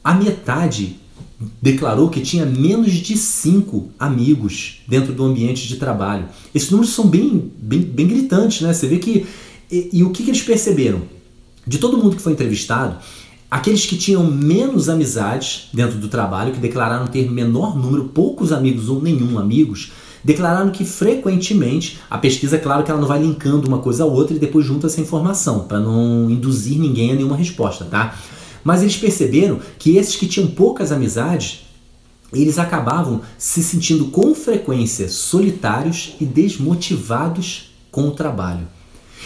A 0.03 0.13
metade 0.13 0.99
declarou 1.61 2.09
que 2.09 2.21
tinha 2.21 2.45
menos 2.45 2.91
de 2.91 3.17
cinco 3.17 3.89
amigos 3.97 4.81
dentro 4.87 5.13
do 5.13 5.23
ambiente 5.23 5.67
de 5.67 5.77
trabalho. 5.77 6.25
Esses 6.53 6.69
números 6.69 6.93
são 6.93 7.07
bem, 7.07 7.51
bem, 7.57 7.81
bem 7.81 8.07
gritantes, 8.07 8.61
né? 8.61 8.73
Você 8.73 8.87
vê 8.87 8.99
que. 8.99 9.25
E, 9.71 9.89
e 9.93 10.03
o 10.03 10.11
que, 10.11 10.23
que 10.23 10.29
eles 10.29 10.41
perceberam? 10.41 11.01
De 11.65 11.77
todo 11.77 11.97
mundo 11.97 12.15
que 12.15 12.21
foi 12.21 12.33
entrevistado, 12.33 12.97
Aqueles 13.51 13.85
que 13.85 13.97
tinham 13.97 14.23
menos 14.23 14.87
amizades 14.87 15.67
dentro 15.73 15.97
do 15.97 16.07
trabalho, 16.07 16.53
que 16.53 16.59
declararam 16.59 17.05
ter 17.05 17.29
menor 17.29 17.77
número, 17.77 18.05
poucos 18.05 18.53
amigos 18.53 18.87
ou 18.87 19.01
nenhum 19.01 19.37
amigos, 19.37 19.91
declararam 20.23 20.71
que 20.71 20.85
frequentemente, 20.85 21.99
a 22.09 22.17
pesquisa, 22.17 22.55
é 22.55 22.59
claro 22.59 22.81
que 22.81 22.89
ela 22.89 23.01
não 23.01 23.09
vai 23.09 23.21
linkando 23.21 23.67
uma 23.67 23.79
coisa 23.79 24.03
a 24.03 24.07
outra 24.07 24.37
e 24.37 24.39
depois 24.39 24.65
junta 24.65 24.87
essa 24.87 25.01
informação, 25.01 25.65
para 25.65 25.81
não 25.81 26.31
induzir 26.31 26.79
ninguém 26.79 27.11
a 27.11 27.15
nenhuma 27.15 27.35
resposta, 27.35 27.83
tá? 27.83 28.15
Mas 28.63 28.83
eles 28.83 28.95
perceberam 28.95 29.59
que 29.77 29.97
esses 29.97 30.15
que 30.15 30.27
tinham 30.27 30.47
poucas 30.47 30.89
amizades, 30.89 31.65
eles 32.31 32.57
acabavam 32.57 33.19
se 33.37 33.61
sentindo 33.61 34.05
com 34.05 34.33
frequência 34.33 35.09
solitários 35.09 36.15
e 36.21 36.25
desmotivados 36.25 37.73
com 37.91 38.07
o 38.07 38.11
trabalho. 38.11 38.65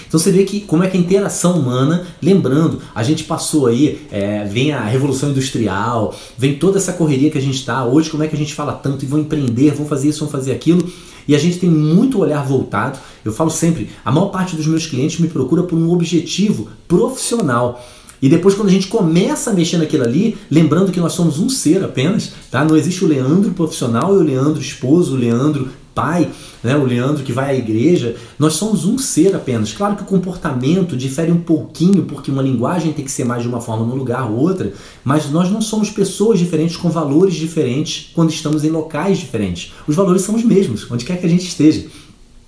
Então 0.07 0.19
você 0.19 0.31
vê 0.31 0.43
que 0.43 0.61
como 0.61 0.83
é 0.83 0.87
que 0.87 0.97
a 0.97 0.99
interação 0.99 1.59
humana, 1.59 2.05
lembrando, 2.21 2.81
a 2.93 3.03
gente 3.03 3.23
passou 3.23 3.67
aí, 3.67 4.05
é, 4.11 4.43
vem 4.45 4.71
a 4.71 4.83
revolução 4.83 5.29
industrial, 5.29 6.15
vem 6.37 6.55
toda 6.55 6.77
essa 6.77 6.93
correria 6.93 7.29
que 7.29 7.37
a 7.37 7.41
gente 7.41 7.55
está 7.55 7.85
hoje, 7.85 8.09
como 8.09 8.23
é 8.23 8.27
que 8.27 8.35
a 8.35 8.37
gente 8.37 8.53
fala 8.53 8.73
tanto 8.73 9.03
e 9.03 9.07
vão 9.07 9.19
empreender, 9.19 9.71
vão 9.71 9.85
fazer 9.85 10.09
isso, 10.09 10.19
vão 10.19 10.29
fazer 10.29 10.51
aquilo, 10.51 10.87
e 11.27 11.35
a 11.35 11.39
gente 11.39 11.59
tem 11.59 11.69
muito 11.69 12.19
olhar 12.19 12.45
voltado. 12.45 12.99
Eu 13.23 13.33
falo 13.33 13.49
sempre, 13.49 13.89
a 14.03 14.11
maior 14.11 14.27
parte 14.27 14.55
dos 14.55 14.67
meus 14.67 14.85
clientes 14.85 15.19
me 15.19 15.27
procura 15.27 15.63
por 15.63 15.77
um 15.77 15.91
objetivo 15.91 16.69
profissional. 16.87 17.83
E 18.21 18.29
depois, 18.29 18.55
quando 18.55 18.69
a 18.69 18.71
gente 18.71 18.87
começa 18.87 19.51
a 19.51 19.53
mexer 19.53 19.77
naquilo 19.77 20.03
ali, 20.03 20.37
lembrando 20.49 20.91
que 20.91 20.99
nós 20.99 21.13
somos 21.13 21.37
um 21.39 21.49
ser 21.49 21.83
apenas, 21.83 22.31
tá? 22.49 22.63
Não 22.63 22.75
existe 22.77 23.03
o 23.03 23.07
Leandro 23.07 23.51
profissional 23.51 24.15
e 24.15 24.17
o 24.17 24.23
Leandro 24.23 24.61
esposo, 24.61 25.13
o 25.13 25.17
Leandro 25.17 25.69
pai, 25.95 26.29
né, 26.61 26.75
o 26.75 26.83
Leandro 26.83 27.23
que 27.23 27.31
vai 27.31 27.51
à 27.51 27.57
igreja, 27.57 28.17
nós 28.37 28.53
somos 28.53 28.85
um 28.85 28.97
ser 28.97 29.33
apenas. 29.33 29.71
Claro 29.71 29.95
que 29.95 30.03
o 30.03 30.05
comportamento 30.05 30.97
difere 30.97 31.31
um 31.31 31.39
pouquinho, 31.39 32.03
porque 32.03 32.29
uma 32.29 32.43
linguagem 32.43 32.91
tem 32.91 33.05
que 33.05 33.11
ser 33.11 33.23
mais 33.23 33.41
de 33.41 33.47
uma 33.47 33.61
forma 33.61 33.85
num 33.85 33.95
lugar 33.95 34.29
ou 34.29 34.37
outra, 34.37 34.73
mas 35.03 35.31
nós 35.31 35.49
não 35.49 35.61
somos 35.61 35.89
pessoas 35.89 36.37
diferentes 36.37 36.75
com 36.75 36.89
valores 36.89 37.33
diferentes 37.33 38.11
quando 38.13 38.29
estamos 38.29 38.65
em 38.65 38.69
locais 38.69 39.17
diferentes. 39.17 39.71
Os 39.87 39.95
valores 39.95 40.21
são 40.21 40.35
os 40.35 40.43
mesmos, 40.43 40.85
onde 40.91 41.05
quer 41.05 41.17
que 41.17 41.25
a 41.25 41.29
gente 41.29 41.47
esteja. 41.47 41.87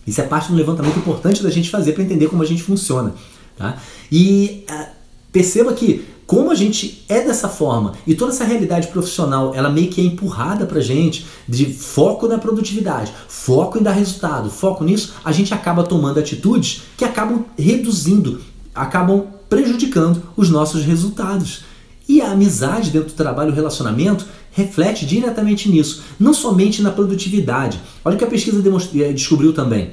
Isso 0.05 0.19
é 0.19 0.23
parte 0.23 0.51
do 0.51 0.57
levantamento 0.57 0.97
importante 0.97 1.41
da 1.41 1.49
gente 1.49 1.69
fazer 1.69 1.93
para 1.93 2.03
entender 2.03 2.27
como 2.27 2.43
a 2.43 2.45
gente 2.45 2.61
funciona. 2.61 3.13
Tá? 3.57 3.77
E 4.11 4.65
uh, 4.69 4.87
perceba 5.31 5.73
que 5.73 6.05
como 6.27 6.51
a 6.51 6.55
gente 6.55 7.05
é 7.07 7.21
dessa 7.21 7.47
forma 7.47 7.93
e 8.05 8.13
toda 8.13 8.33
essa 8.33 8.43
realidade 8.43 8.89
profissional, 8.89 9.55
ela 9.55 9.69
meio 9.69 9.87
que 9.87 10.01
é 10.01 10.03
empurrada 10.03 10.65
pra 10.65 10.81
gente 10.81 11.25
de 11.47 11.65
foco 11.67 12.27
na 12.27 12.37
produtividade, 12.37 13.13
foco 13.29 13.79
em 13.79 13.81
dar 13.81 13.93
resultado, 13.93 14.49
foco 14.49 14.83
nisso, 14.83 15.13
a 15.23 15.31
gente 15.31 15.53
acaba 15.53 15.83
tomando 15.83 16.19
atitudes 16.19 16.83
que 16.97 17.05
acabam 17.05 17.45
reduzindo, 17.57 18.41
acabam 18.75 19.25
prejudicando 19.47 20.21
os 20.35 20.49
nossos 20.49 20.83
resultados. 20.83 21.61
E 22.09 22.21
a 22.21 22.31
amizade 22.31 22.91
dentro 22.91 23.09
do 23.09 23.15
trabalho, 23.15 23.51
o 23.51 23.55
relacionamento, 23.55 24.25
reflete 24.51 25.05
diretamente 25.05 25.69
nisso, 25.69 26.03
não 26.19 26.33
somente 26.33 26.81
na 26.81 26.91
produtividade. 26.91 27.79
Olha 28.03 28.15
o 28.15 28.17
que 28.17 28.25
a 28.25 28.27
pesquisa 28.27 28.61
eh, 28.95 29.13
descobriu 29.13 29.53
também. 29.53 29.91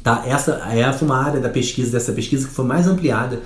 Tá? 0.00 0.22
Essa, 0.26 0.62
foi 0.96 1.08
uma 1.08 1.18
área 1.18 1.40
da 1.40 1.48
pesquisa, 1.48 1.90
dessa 1.90 2.12
pesquisa 2.12 2.46
que 2.46 2.54
foi 2.54 2.64
mais 2.64 2.86
ampliada 2.86 3.42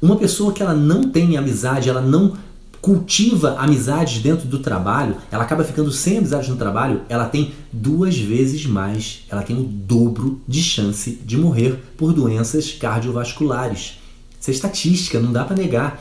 uma 0.00 0.16
pessoa 0.16 0.52
que 0.52 0.62
ela 0.62 0.74
não 0.74 1.10
tem 1.10 1.36
amizade, 1.36 1.88
ela 1.88 2.00
não 2.00 2.36
cultiva 2.80 3.56
amizades 3.58 4.22
dentro 4.22 4.46
do 4.46 4.60
trabalho, 4.60 5.16
ela 5.30 5.42
acaba 5.42 5.64
ficando 5.64 5.90
sem 5.90 6.18
amizades 6.18 6.48
no 6.48 6.56
trabalho, 6.56 7.02
ela 7.08 7.24
tem 7.24 7.52
duas 7.72 8.16
vezes 8.16 8.64
mais, 8.64 9.24
ela 9.28 9.42
tem 9.42 9.58
o 9.58 9.64
dobro 9.64 10.40
de 10.46 10.62
chance 10.62 11.18
de 11.24 11.36
morrer 11.36 11.82
por 11.96 12.12
doenças 12.12 12.72
cardiovasculares. 12.72 13.98
Isso 14.40 14.50
é 14.50 14.54
estatística, 14.54 15.18
não 15.18 15.32
dá 15.32 15.44
para 15.44 15.56
negar. 15.56 16.00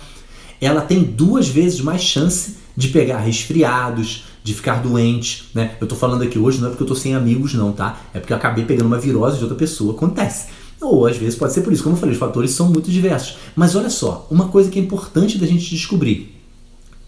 Ela 0.61 0.81
tem 0.81 1.03
duas 1.03 1.47
vezes 1.47 1.81
mais 1.81 2.01
chance 2.01 2.57
de 2.77 2.89
pegar 2.89 3.19
resfriados, 3.19 4.25
de 4.43 4.53
ficar 4.53 4.81
doente, 4.81 5.49
né? 5.55 5.75
Eu 5.81 5.87
tô 5.87 5.95
falando 5.95 6.21
aqui 6.21 6.37
hoje 6.37 6.59
não 6.59 6.67
é 6.67 6.69
porque 6.69 6.83
eu 6.83 6.87
tô 6.87 6.93
sem 6.93 7.15
amigos 7.15 7.55
não, 7.55 7.71
tá? 7.71 7.99
É 8.13 8.19
porque 8.19 8.31
eu 8.31 8.37
acabei 8.37 8.63
pegando 8.63 8.85
uma 8.85 8.99
virose 8.99 9.37
de 9.37 9.43
outra 9.43 9.57
pessoa, 9.57 9.95
acontece. 9.95 10.49
Ou 10.81 11.07
às 11.07 11.17
vezes 11.17 11.35
pode 11.35 11.53
ser 11.53 11.61
por 11.61 11.73
isso. 11.73 11.83
Como 11.83 11.95
eu 11.95 11.99
falei, 11.99 12.13
os 12.13 12.19
fatores 12.19 12.51
são 12.51 12.69
muito 12.69 12.91
diversos. 12.91 13.37
Mas 13.55 13.75
olha 13.75 13.89
só, 13.89 14.27
uma 14.29 14.49
coisa 14.49 14.69
que 14.69 14.79
é 14.79 14.81
importante 14.81 15.37
da 15.37 15.47
gente 15.47 15.69
descobrir. 15.69 16.35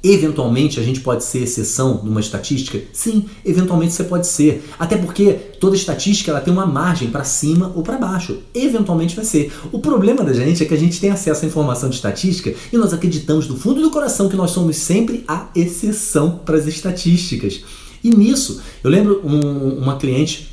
Eventualmente 0.03 0.79
a 0.79 0.83
gente 0.83 1.01
pode 1.01 1.23
ser 1.23 1.39
exceção 1.39 2.01
numa 2.03 2.19
estatística? 2.19 2.79
Sim, 2.93 3.25
eventualmente 3.43 3.93
você 3.93 4.03
pode 4.03 4.27
ser. 4.27 4.63
Até 4.77 4.95
porque 4.95 5.33
toda 5.59 5.75
estatística 5.75 6.29
ela 6.29 6.39
tem 6.39 6.53
uma 6.53 6.65
margem 6.65 7.09
para 7.09 7.23
cima 7.23 7.73
ou 7.75 7.81
para 7.81 7.97
baixo. 7.97 8.37
Eventualmente 8.53 9.15
vai 9.15 9.25
ser. 9.25 9.51
O 9.71 9.79
problema 9.79 10.23
da 10.23 10.33
gente 10.33 10.63
é 10.63 10.65
que 10.65 10.73
a 10.73 10.77
gente 10.77 10.99
tem 10.99 11.09
acesso 11.09 11.43
à 11.43 11.47
informação 11.47 11.89
de 11.89 11.95
estatística 11.95 12.53
e 12.71 12.77
nós 12.77 12.93
acreditamos 12.93 13.47
do 13.47 13.57
fundo 13.57 13.81
do 13.81 13.89
coração 13.89 14.29
que 14.29 14.35
nós 14.35 14.51
somos 14.51 14.77
sempre 14.77 15.23
a 15.27 15.47
exceção 15.55 16.39
para 16.45 16.57
as 16.57 16.67
estatísticas. 16.67 17.61
E 18.03 18.09
nisso, 18.09 18.61
eu 18.83 18.91
lembro 18.91 19.21
um, 19.25 19.79
uma 19.79 19.97
cliente, 19.97 20.47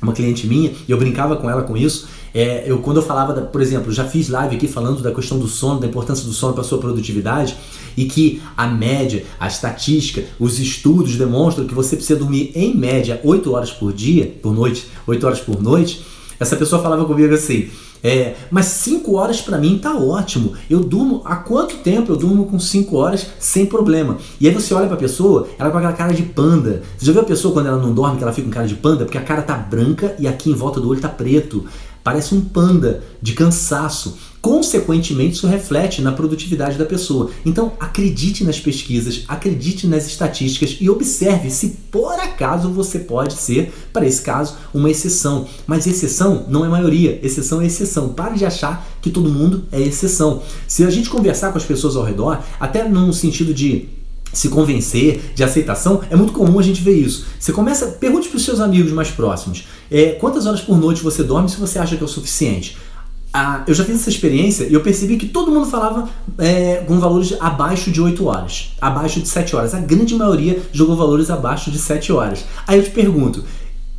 uma 0.00 0.12
cliente 0.12 0.46
minha, 0.46 0.70
e 0.86 0.92
eu 0.92 0.98
brincava 0.98 1.36
com 1.36 1.48
ela 1.48 1.62
com 1.62 1.76
isso, 1.76 2.06
é, 2.34 2.64
eu, 2.66 2.78
quando 2.78 2.98
eu 2.98 3.02
falava, 3.02 3.32
da, 3.32 3.42
por 3.42 3.60
exemplo, 3.60 3.92
já 3.92 4.04
fiz 4.04 4.28
live 4.28 4.56
aqui 4.56 4.66
falando 4.66 5.02
da 5.02 5.12
questão 5.12 5.38
do 5.38 5.46
sono, 5.46 5.80
da 5.80 5.86
importância 5.86 6.24
do 6.24 6.32
sono 6.32 6.54
para 6.54 6.64
sua 6.64 6.78
produtividade, 6.78 7.56
e 7.96 8.06
que 8.06 8.42
a 8.56 8.66
média, 8.66 9.24
a 9.38 9.46
estatística, 9.46 10.24
os 10.38 10.58
estudos 10.58 11.16
demonstram 11.16 11.66
que 11.66 11.74
você 11.74 11.96
precisa 11.96 12.18
dormir 12.18 12.52
em 12.54 12.74
média 12.74 13.20
8 13.22 13.52
horas 13.52 13.70
por 13.70 13.92
dia, 13.92 14.34
por 14.42 14.54
noite, 14.54 14.86
8 15.06 15.26
horas 15.26 15.40
por 15.40 15.62
noite. 15.62 16.04
Essa 16.40 16.56
pessoa 16.56 16.82
falava 16.82 17.04
comigo 17.04 17.32
assim: 17.34 17.70
é, 18.02 18.34
mas 18.50 18.66
5 18.66 19.14
horas 19.14 19.40
para 19.40 19.58
mim 19.58 19.78
tá 19.78 19.96
ótimo. 19.96 20.54
Eu 20.68 20.80
durmo 20.80 21.22
há 21.24 21.36
quanto 21.36 21.76
tempo 21.78 22.10
eu 22.10 22.16
durmo 22.16 22.46
com 22.46 22.58
5 22.58 22.96
horas 22.96 23.26
sem 23.38 23.64
problema? 23.64 24.18
E 24.40 24.48
aí 24.48 24.54
você 24.54 24.74
olha 24.74 24.86
para 24.86 24.96
a 24.96 25.00
pessoa, 25.00 25.48
ela 25.56 25.70
com 25.70 25.78
aquela 25.78 25.92
cara 25.92 26.12
de 26.12 26.24
panda. 26.24 26.82
Você 26.98 27.06
já 27.06 27.12
viu 27.12 27.22
a 27.22 27.24
pessoa 27.24 27.54
quando 27.54 27.66
ela 27.66 27.78
não 27.78 27.94
dorme 27.94 28.16
que 28.16 28.24
ela 28.24 28.32
fica 28.32 28.48
com 28.48 28.52
cara 28.52 28.66
de 28.66 28.74
panda? 28.74 29.04
Porque 29.04 29.18
a 29.18 29.22
cara 29.22 29.42
tá 29.42 29.56
branca 29.56 30.16
e 30.18 30.26
aqui 30.26 30.50
em 30.50 30.54
volta 30.54 30.80
do 30.80 30.88
olho 30.88 31.00
tá 31.00 31.08
preto. 31.08 31.64
Parece 32.02 32.34
um 32.34 32.40
panda 32.40 33.02
de 33.20 33.32
cansaço. 33.32 34.16
Consequentemente, 34.40 35.36
isso 35.36 35.46
reflete 35.46 36.02
na 36.02 36.10
produtividade 36.10 36.76
da 36.76 36.84
pessoa. 36.84 37.30
Então, 37.46 37.72
acredite 37.78 38.42
nas 38.42 38.58
pesquisas, 38.58 39.24
acredite 39.28 39.86
nas 39.86 40.06
estatísticas 40.06 40.78
e 40.80 40.90
observe 40.90 41.48
se 41.48 41.78
por 41.92 42.14
acaso 42.14 42.68
você 42.70 42.98
pode 42.98 43.34
ser, 43.34 43.72
para 43.92 44.04
esse 44.04 44.20
caso, 44.20 44.56
uma 44.74 44.90
exceção. 44.90 45.46
Mas 45.64 45.86
exceção 45.86 46.44
não 46.48 46.64
é 46.64 46.68
maioria, 46.68 47.20
exceção 47.22 47.62
é 47.62 47.66
exceção. 47.66 48.08
Pare 48.08 48.36
de 48.36 48.44
achar 48.44 48.84
que 49.00 49.10
todo 49.10 49.30
mundo 49.30 49.64
é 49.70 49.80
exceção. 49.80 50.42
Se 50.66 50.84
a 50.84 50.90
gente 50.90 51.08
conversar 51.08 51.52
com 51.52 51.58
as 51.58 51.64
pessoas 51.64 51.94
ao 51.94 52.02
redor, 52.02 52.42
até 52.58 52.88
num 52.88 53.12
sentido 53.12 53.54
de 53.54 54.01
se 54.32 54.48
convencer, 54.48 55.32
de 55.34 55.44
aceitação, 55.44 56.00
é 56.10 56.16
muito 56.16 56.32
comum 56.32 56.58
a 56.58 56.62
gente 56.62 56.82
ver 56.82 56.96
isso. 56.96 57.26
Você 57.38 57.52
começa, 57.52 57.86
pergunte 57.86 58.28
para 58.28 58.36
os 58.36 58.44
seus 58.44 58.60
amigos 58.60 58.92
mais 58.92 59.10
próximos, 59.10 59.66
é, 59.90 60.12
quantas 60.12 60.46
horas 60.46 60.60
por 60.60 60.78
noite 60.78 61.02
você 61.02 61.22
dorme 61.22 61.48
se 61.48 61.56
você 61.56 61.78
acha 61.78 61.96
que 61.96 62.02
é 62.02 62.04
o 62.04 62.08
suficiente? 62.08 62.76
Ah, 63.34 63.64
eu 63.66 63.72
já 63.72 63.82
fiz 63.82 63.94
essa 63.94 64.10
experiência 64.10 64.64
e 64.64 64.74
eu 64.74 64.82
percebi 64.82 65.16
que 65.16 65.26
todo 65.26 65.50
mundo 65.50 65.66
falava 65.66 66.06
é, 66.36 66.84
com 66.86 67.00
valores 67.00 67.34
abaixo 67.40 67.90
de 67.90 67.98
8 67.98 68.26
horas, 68.26 68.72
abaixo 68.78 69.20
de 69.20 69.28
7 69.28 69.56
horas. 69.56 69.74
A 69.74 69.80
grande 69.80 70.14
maioria 70.14 70.60
jogou 70.70 70.94
valores 70.94 71.30
abaixo 71.30 71.70
de 71.70 71.78
7 71.78 72.12
horas. 72.12 72.44
Aí 72.66 72.78
eu 72.78 72.84
te 72.84 72.90
pergunto, 72.90 73.42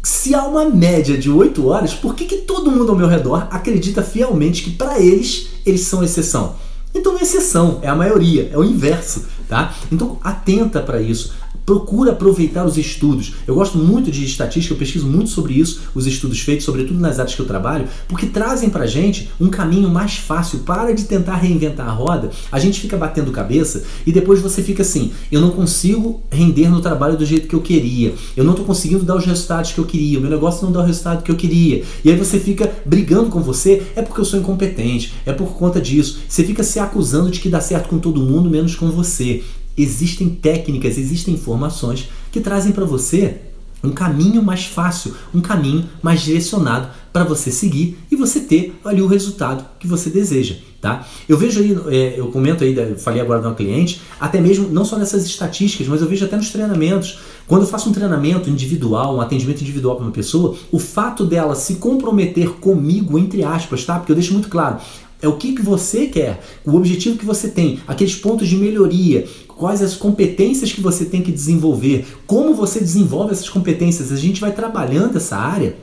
se 0.04 0.36
há 0.36 0.44
uma 0.44 0.66
média 0.66 1.18
de 1.18 1.32
8 1.32 1.68
horas, 1.68 1.96
por 1.96 2.14
que, 2.14 2.26
que 2.26 2.38
todo 2.38 2.70
mundo 2.70 2.92
ao 2.92 2.98
meu 2.98 3.08
redor 3.08 3.48
acredita 3.50 4.04
fielmente 4.04 4.62
que 4.62 4.72
para 4.72 5.00
eles, 5.00 5.48
eles 5.66 5.82
são 5.82 6.04
exceção? 6.04 6.56
Então 6.94 7.14
não 7.14 7.20
é 7.20 7.24
exceção, 7.24 7.80
é 7.82 7.88
a 7.88 7.96
maioria, 7.96 8.52
é 8.54 8.58
o 8.58 8.64
inverso, 8.64 9.26
tá? 9.54 9.72
Então 9.92 10.18
atenta 10.24 10.82
para 10.82 11.00
isso. 11.00 11.36
Procura 11.66 12.12
aproveitar 12.12 12.66
os 12.66 12.78
estudos. 12.78 13.34
Eu 13.48 13.56
gosto 13.56 13.78
muito 13.78 14.12
de 14.12 14.26
estatística, 14.26 14.74
eu 14.74 14.78
pesquiso 14.78 15.08
muito 15.08 15.30
sobre 15.30 15.54
isso, 15.54 15.82
os 15.96 16.06
estudos 16.06 16.42
feitos, 16.42 16.66
sobretudo 16.66 17.00
nas 17.00 17.20
áreas 17.20 17.36
que 17.36 17.42
eu 17.42 17.46
trabalho, 17.46 17.88
porque 18.08 18.26
trazem 18.26 18.70
pra 18.70 18.86
gente 18.86 19.30
um 19.40 19.50
caminho 19.50 19.90
mais 19.90 20.16
fácil. 20.16 20.60
Para 20.60 20.94
de 20.94 21.06
tentar 21.06 21.36
reinventar 21.36 21.88
a 21.88 21.92
roda, 21.92 22.32
a 22.52 22.60
gente 22.60 22.82
fica 22.82 22.98
batendo 22.98 23.32
cabeça 23.32 23.84
e 24.06 24.12
depois 24.12 24.42
você 24.42 24.62
fica 24.62 24.82
assim: 24.82 25.12
eu 25.32 25.40
não 25.40 25.52
consigo 25.52 26.22
render 26.30 26.70
no 26.70 26.82
trabalho 26.82 27.18
do 27.18 27.26
jeito 27.26 27.48
que 27.48 27.56
eu 27.56 27.62
queria, 27.62 28.14
eu 28.36 28.44
não 28.44 28.52
estou 28.52 28.66
conseguindo 28.66 29.04
dar 29.04 29.16
os 29.16 29.26
resultados 29.26 29.72
que 29.72 29.80
eu 29.80 29.86
queria, 29.86 30.18
o 30.18 30.22
meu 30.22 30.32
negócio 30.32 30.66
não 30.66 30.72
dá 30.72 30.82
o 30.82 30.86
resultado 30.86 31.24
que 31.24 31.32
eu 31.32 31.36
queria. 31.36 31.84
E 32.04 32.10
aí 32.10 32.18
você 32.18 32.40
fica 32.40 32.72
brigando 32.86 33.30
com 33.30 33.42
você, 33.42 33.84
é 33.96 34.02
porque 34.02 34.20
eu 34.20 34.26
sou 34.26 34.40
incompetente, 34.40 35.14
é 35.26 35.32
por 35.32 35.54
conta 35.54 35.80
disso. 35.80 36.20
Você 36.28 36.44
fica 36.44 36.64
se 36.64 36.80
acusando 36.80 37.32
de 37.32 37.40
que 37.40 37.50
dá 37.50 37.62
certo 37.62 37.90
com 37.90 38.00
todo 38.00 38.22
mundo, 38.22 38.50
menos 38.50 38.76
com 38.76 38.92
você 38.92 39.44
existem 39.78 40.30
técnicas, 40.30 40.98
existem 40.98 41.34
informações 41.34 42.10
que 42.32 42.40
trazem 42.40 42.72
para 42.72 42.86
você 42.86 43.38
um 43.84 43.92
caminho 43.92 44.42
mais 44.42 44.66
fácil, 44.66 45.14
um 45.34 45.42
caminho 45.42 45.90
mais 46.02 46.22
direcionado 46.22 46.88
para 47.12 47.26
você 47.26 47.52
seguir 47.52 47.98
e 48.10 48.16
você 48.16 48.40
ter 48.40 48.80
ali 48.86 49.02
o 49.02 49.08
resultado 49.08 49.66
que 49.78 49.86
você 49.86 50.10
deseja. 50.10 50.56
Tá? 50.80 51.08
Eu 51.30 51.38
vejo 51.38 51.62
aí, 51.62 51.78
é, 51.88 52.20
eu 52.20 52.28
comento 52.28 52.62
aí, 52.64 52.76
eu 52.76 52.98
falei 52.98 53.22
agora 53.22 53.40
de 53.40 53.48
uma 53.48 53.56
cliente, 53.56 54.02
até 54.20 54.42
mesmo 54.42 54.68
não 54.68 54.84
só 54.84 54.98
nessas 54.98 55.26
estatísticas, 55.26 55.88
mas 55.88 56.02
eu 56.02 56.08
vejo 56.10 56.26
até 56.26 56.36
nos 56.36 56.50
treinamentos. 56.50 57.20
Quando 57.48 57.62
eu 57.62 57.68
faço 57.68 57.90
um 57.90 57.94
treinamento 57.94 58.50
individual, 58.50 59.16
um 59.16 59.22
atendimento 59.22 59.62
individual 59.62 59.96
para 59.96 60.06
uma 60.06 60.12
pessoa, 60.12 60.58
o 60.72 60.80
fato 60.80 61.26
dela 61.26 61.56
se 61.56 61.76
comprometer 61.76 62.50
comigo, 62.56 63.18
entre 63.18 63.46
aspas, 63.46 63.86
tá? 63.86 63.98
Porque 63.98 64.12
eu 64.12 64.16
deixo 64.16 64.34
muito 64.34 64.50
claro, 64.50 64.78
é 65.24 65.28
o 65.28 65.38
que, 65.38 65.54
que 65.54 65.62
você 65.62 66.08
quer, 66.08 66.44
o 66.66 66.76
objetivo 66.76 67.18
que 67.18 67.26
você 67.26 67.48
tem, 67.48 67.80
aqueles 67.88 68.14
pontos 68.14 68.46
de 68.46 68.58
melhoria, 68.58 69.26
quais 69.58 69.82
as 69.82 69.96
competências 69.96 70.72
que 70.72 70.82
você 70.82 71.06
tem 71.06 71.22
que 71.22 71.32
desenvolver, 71.32 72.06
como 72.26 72.54
você 72.54 72.80
desenvolve 72.80 73.32
essas 73.32 73.50
competências. 73.50 74.12
A 74.12 74.16
gente 74.16 74.42
vai 74.42 74.52
trabalhando 74.52 75.18
essa 75.18 75.38
área 75.38 75.76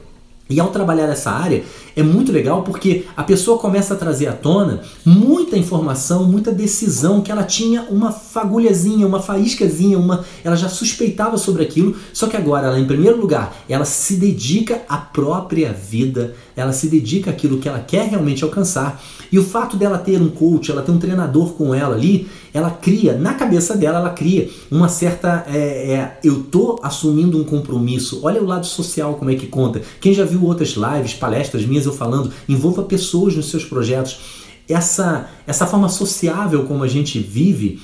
e 0.50 0.58
ao 0.58 0.68
trabalhar 0.68 1.08
essa 1.08 1.30
área 1.30 1.62
é 1.96 2.02
muito 2.02 2.32
legal 2.32 2.62
porque 2.62 3.04
a 3.16 3.22
pessoa 3.22 3.58
começa 3.58 3.94
a 3.94 3.96
trazer 3.96 4.26
à 4.26 4.32
tona 4.32 4.80
muita 5.04 5.56
informação, 5.56 6.24
muita 6.24 6.52
decisão 6.52 7.20
que 7.20 7.30
ela 7.30 7.42
tinha 7.42 7.82
uma 7.90 8.12
fagulhazinha, 8.12 9.06
uma 9.06 9.20
faíscazinha, 9.20 9.98
uma, 9.98 10.24
ela 10.44 10.56
já 10.56 10.68
suspeitava 10.68 11.36
sobre 11.36 11.62
aquilo, 11.62 11.96
só 12.12 12.26
que 12.26 12.36
agora 12.36 12.68
ela 12.68 12.78
em 12.78 12.86
primeiro 12.86 13.20
lugar, 13.20 13.56
ela 13.68 13.84
se 13.84 14.16
dedica 14.16 14.82
à 14.88 14.96
própria 14.98 15.72
vida, 15.72 16.34
ela 16.56 16.72
se 16.72 16.88
dedica 16.88 17.30
àquilo 17.30 17.58
que 17.58 17.68
ela 17.68 17.80
quer 17.80 18.08
realmente 18.08 18.44
alcançar. 18.44 19.00
E 19.32 19.38
o 19.38 19.44
fato 19.44 19.76
dela 19.76 19.96
ter 19.96 20.20
um 20.20 20.28
coach, 20.28 20.70
ela 20.70 20.82
ter 20.82 20.90
um 20.90 20.98
treinador 20.98 21.52
com 21.52 21.72
ela 21.72 21.94
ali, 21.94 22.28
ela 22.52 22.70
cria, 22.70 23.16
na 23.16 23.34
cabeça 23.34 23.76
dela, 23.76 23.98
ela 23.98 24.10
cria 24.10 24.50
uma 24.70 24.88
certa. 24.88 25.44
É, 25.46 25.92
é, 25.92 26.18
eu 26.24 26.42
tô 26.42 26.80
assumindo 26.82 27.38
um 27.38 27.44
compromisso. 27.44 28.20
Olha 28.24 28.42
o 28.42 28.46
lado 28.46 28.66
social 28.66 29.14
como 29.14 29.30
é 29.30 29.36
que 29.36 29.46
conta. 29.46 29.80
Quem 30.00 30.12
já 30.12 30.24
viu 30.24 30.39
outras 30.46 30.70
lives, 30.70 31.14
palestras 31.14 31.64
minhas 31.64 31.86
eu 31.86 31.92
falando, 31.92 32.32
envolva 32.48 32.82
pessoas 32.82 33.34
nos 33.34 33.50
seus 33.50 33.64
projetos. 33.64 34.20
Essa, 34.68 35.28
essa 35.46 35.66
forma 35.66 35.88
sociável 35.88 36.64
como 36.64 36.84
a 36.84 36.88
gente 36.88 37.18
vive, 37.18 37.80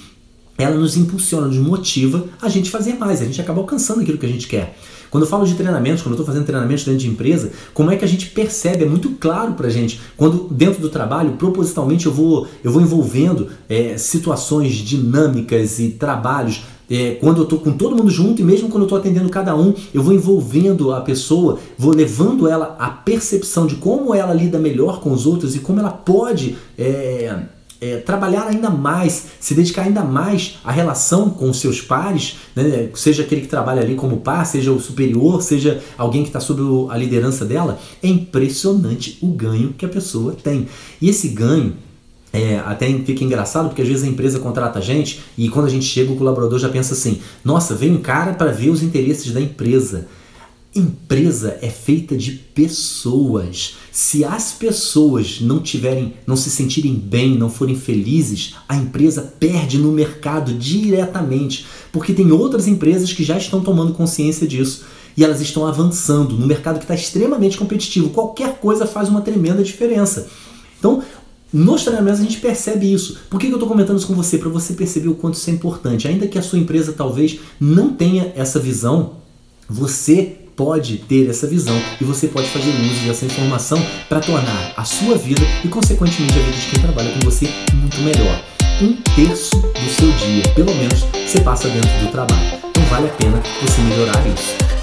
ela 0.56 0.76
nos 0.76 0.96
impulsiona, 0.96 1.46
nos 1.46 1.58
motiva 1.58 2.24
a 2.40 2.48
gente 2.48 2.70
fazer 2.70 2.94
mais, 2.94 3.20
a 3.20 3.24
gente 3.24 3.40
acaba 3.40 3.60
alcançando 3.60 4.00
aquilo 4.00 4.18
que 4.18 4.26
a 4.26 4.28
gente 4.28 4.46
quer. 4.46 4.76
Quando 5.10 5.24
eu 5.24 5.28
falo 5.28 5.46
de 5.46 5.54
treinamentos, 5.54 6.02
quando 6.02 6.12
eu 6.12 6.20
estou 6.20 6.26
fazendo 6.26 6.44
treinamentos 6.44 6.84
dentro 6.84 7.00
de 7.00 7.08
empresa, 7.08 7.50
como 7.72 7.90
é 7.90 7.96
que 7.96 8.04
a 8.04 8.08
gente 8.08 8.26
percebe? 8.30 8.84
É 8.84 8.86
muito 8.86 9.10
claro 9.10 9.54
para 9.54 9.66
a 9.66 9.70
gente. 9.70 10.00
Quando 10.16 10.48
dentro 10.50 10.80
do 10.80 10.88
trabalho, 10.88 11.32
propositalmente 11.32 12.06
eu 12.06 12.12
vou, 12.12 12.46
eu 12.62 12.70
vou 12.70 12.82
envolvendo 12.82 13.48
é, 13.68 13.96
situações 13.96 14.74
dinâmicas 14.74 15.78
e 15.78 15.90
trabalhos 15.90 16.62
é, 16.90 17.16
quando 17.20 17.38
eu 17.38 17.42
estou 17.44 17.58
com 17.58 17.72
todo 17.72 17.96
mundo 17.96 18.10
junto 18.10 18.40
e 18.40 18.44
mesmo 18.44 18.68
quando 18.68 18.82
eu 18.82 18.86
estou 18.86 18.98
atendendo 18.98 19.28
cada 19.28 19.56
um, 19.56 19.74
eu 19.92 20.02
vou 20.02 20.12
envolvendo 20.12 20.92
a 20.92 21.00
pessoa, 21.00 21.58
vou 21.76 21.92
levando 21.92 22.48
ela 22.48 22.76
à 22.78 22.88
percepção 22.90 23.66
de 23.66 23.76
como 23.76 24.14
ela 24.14 24.32
lida 24.32 24.58
melhor 24.58 25.00
com 25.00 25.12
os 25.12 25.26
outros 25.26 25.56
e 25.56 25.58
como 25.58 25.80
ela 25.80 25.90
pode 25.90 26.56
é, 26.78 27.36
é, 27.86 27.98
trabalhar 27.98 28.46
ainda 28.48 28.70
mais, 28.70 29.26
se 29.38 29.54
dedicar 29.54 29.82
ainda 29.82 30.02
mais 30.02 30.58
à 30.64 30.72
relação 30.72 31.30
com 31.30 31.48
os 31.50 31.60
seus 31.60 31.80
pares, 31.80 32.36
né? 32.54 32.88
seja 32.94 33.22
aquele 33.22 33.42
que 33.42 33.48
trabalha 33.48 33.82
ali 33.82 33.94
como 33.94 34.18
par, 34.18 34.44
seja 34.44 34.72
o 34.72 34.80
superior, 34.80 35.42
seja 35.42 35.82
alguém 35.96 36.22
que 36.22 36.28
está 36.28 36.40
sob 36.40 36.62
a 36.90 36.96
liderança 36.96 37.44
dela, 37.44 37.78
é 38.02 38.08
impressionante 38.08 39.18
o 39.20 39.28
ganho 39.28 39.72
que 39.76 39.84
a 39.84 39.88
pessoa 39.88 40.32
tem. 40.32 40.66
E 41.00 41.08
esse 41.08 41.28
ganho 41.28 41.74
é, 42.32 42.58
até 42.66 42.86
fica 42.98 43.24
engraçado 43.24 43.68
porque 43.68 43.82
às 43.82 43.88
vezes 43.88 44.04
a 44.04 44.08
empresa 44.08 44.38
contrata 44.38 44.78
a 44.78 44.82
gente 44.82 45.20
e 45.38 45.48
quando 45.48 45.66
a 45.66 45.70
gente 45.70 45.86
chega 45.86 46.12
o 46.12 46.16
colaborador 46.16 46.58
já 46.58 46.68
pensa 46.68 46.92
assim: 46.92 47.20
nossa, 47.44 47.74
vem 47.74 47.92
um 47.92 48.00
cara 48.00 48.34
para 48.34 48.52
ver 48.52 48.70
os 48.70 48.82
interesses 48.82 49.32
da 49.32 49.40
empresa. 49.40 50.06
Empresa 50.76 51.58
é 51.62 51.70
feita 51.70 52.14
de 52.14 52.32
pessoas. 52.32 53.76
Se 53.90 54.24
as 54.24 54.52
pessoas 54.52 55.40
não 55.40 55.58
tiverem, 55.58 56.12
não 56.26 56.36
se 56.36 56.50
sentirem 56.50 56.94
bem, 56.94 57.38
não 57.38 57.48
forem 57.48 57.74
felizes, 57.74 58.54
a 58.68 58.76
empresa 58.76 59.22
perde 59.40 59.78
no 59.78 59.90
mercado 59.90 60.52
diretamente, 60.52 61.64
porque 61.90 62.12
tem 62.12 62.30
outras 62.30 62.68
empresas 62.68 63.10
que 63.10 63.24
já 63.24 63.38
estão 63.38 63.62
tomando 63.62 63.94
consciência 63.94 64.46
disso 64.46 64.84
e 65.16 65.24
elas 65.24 65.40
estão 65.40 65.66
avançando 65.66 66.36
no 66.36 66.46
mercado 66.46 66.76
que 66.76 66.84
está 66.84 66.94
extremamente 66.94 67.56
competitivo. 67.56 68.10
Qualquer 68.10 68.58
coisa 68.58 68.86
faz 68.86 69.08
uma 69.08 69.22
tremenda 69.22 69.62
diferença. 69.62 70.28
Então, 70.78 71.02
nos 71.50 71.84
treinamentos 71.84 72.20
a 72.20 72.24
gente 72.24 72.38
percebe 72.38 72.92
isso. 72.92 73.18
Por 73.30 73.40
que 73.40 73.46
eu 73.46 73.54
estou 73.54 73.68
comentando 73.68 73.96
isso 73.96 74.06
com 74.06 74.14
você? 74.14 74.36
Para 74.36 74.50
você 74.50 74.74
perceber 74.74 75.08
o 75.08 75.14
quanto 75.14 75.34
isso 75.34 75.48
é 75.48 75.54
importante. 75.54 76.06
Ainda 76.06 76.28
que 76.28 76.38
a 76.38 76.42
sua 76.42 76.58
empresa 76.58 76.92
talvez 76.92 77.40
não 77.58 77.94
tenha 77.94 78.30
essa 78.36 78.60
visão, 78.60 79.14
você 79.66 80.45
pode 80.56 80.96
ter 80.98 81.28
essa 81.28 81.46
visão 81.46 81.78
e 82.00 82.04
você 82.04 82.26
pode 82.26 82.48
fazer 82.48 82.70
uso 82.70 83.06
dessa 83.06 83.26
informação 83.26 83.78
para 84.08 84.20
tornar 84.20 84.72
a 84.76 84.84
sua 84.84 85.16
vida 85.16 85.42
e, 85.62 85.68
consequentemente, 85.68 86.32
a 86.32 86.42
vida 86.42 86.56
de 86.56 86.66
quem 86.66 86.80
trabalha 86.80 87.12
com 87.12 87.20
você 87.20 87.46
muito 87.74 87.98
melhor. 87.98 88.42
Um 88.80 88.94
terço 89.14 89.56
do 89.58 89.90
seu 89.90 90.10
dia, 90.12 90.42
pelo 90.54 90.74
menos, 90.74 91.00
você 91.26 91.40
passa 91.40 91.68
dentro 91.68 91.90
do 92.00 92.10
trabalho. 92.10 92.58
Então 92.70 92.82
vale 92.84 93.06
a 93.06 93.12
pena 93.12 93.42
você 93.62 93.80
melhorar 93.82 94.26
isso. 94.26 94.75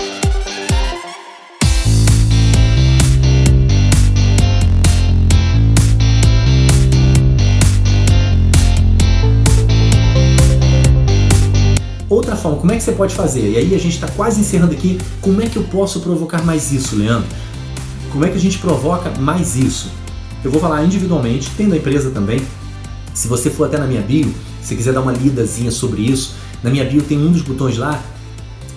Como 12.63 12.71
é 12.71 12.77
que 12.77 12.83
você 12.83 12.93
pode 12.93 13.13
fazer? 13.13 13.41
E 13.41 13.57
aí 13.57 13.75
a 13.75 13.77
gente 13.77 13.95
está 13.95 14.07
quase 14.07 14.39
encerrando 14.39 14.71
aqui. 14.71 14.97
Como 15.19 15.41
é 15.41 15.47
que 15.47 15.57
eu 15.57 15.63
posso 15.65 15.99
provocar 15.99 16.45
mais 16.45 16.71
isso, 16.71 16.95
Leandro? 16.95 17.27
Como 18.09 18.23
é 18.23 18.29
que 18.29 18.37
a 18.37 18.39
gente 18.39 18.57
provoca 18.57 19.11
mais 19.19 19.57
isso? 19.57 19.91
Eu 20.41 20.49
vou 20.49 20.61
falar 20.61 20.81
individualmente, 20.81 21.49
tem 21.57 21.67
da 21.67 21.75
empresa 21.75 22.09
também. 22.11 22.41
Se 23.13 23.27
você 23.27 23.49
for 23.49 23.65
até 23.65 23.77
na 23.77 23.85
minha 23.85 24.01
bio, 24.01 24.33
se 24.61 24.77
quiser 24.77 24.93
dar 24.93 25.01
uma 25.01 25.11
lidazinha 25.11 25.71
sobre 25.71 26.03
isso, 26.03 26.35
na 26.63 26.69
minha 26.69 26.85
bio 26.85 27.01
tem 27.01 27.17
um 27.17 27.33
dos 27.33 27.41
botões 27.41 27.77
lá, 27.77 28.01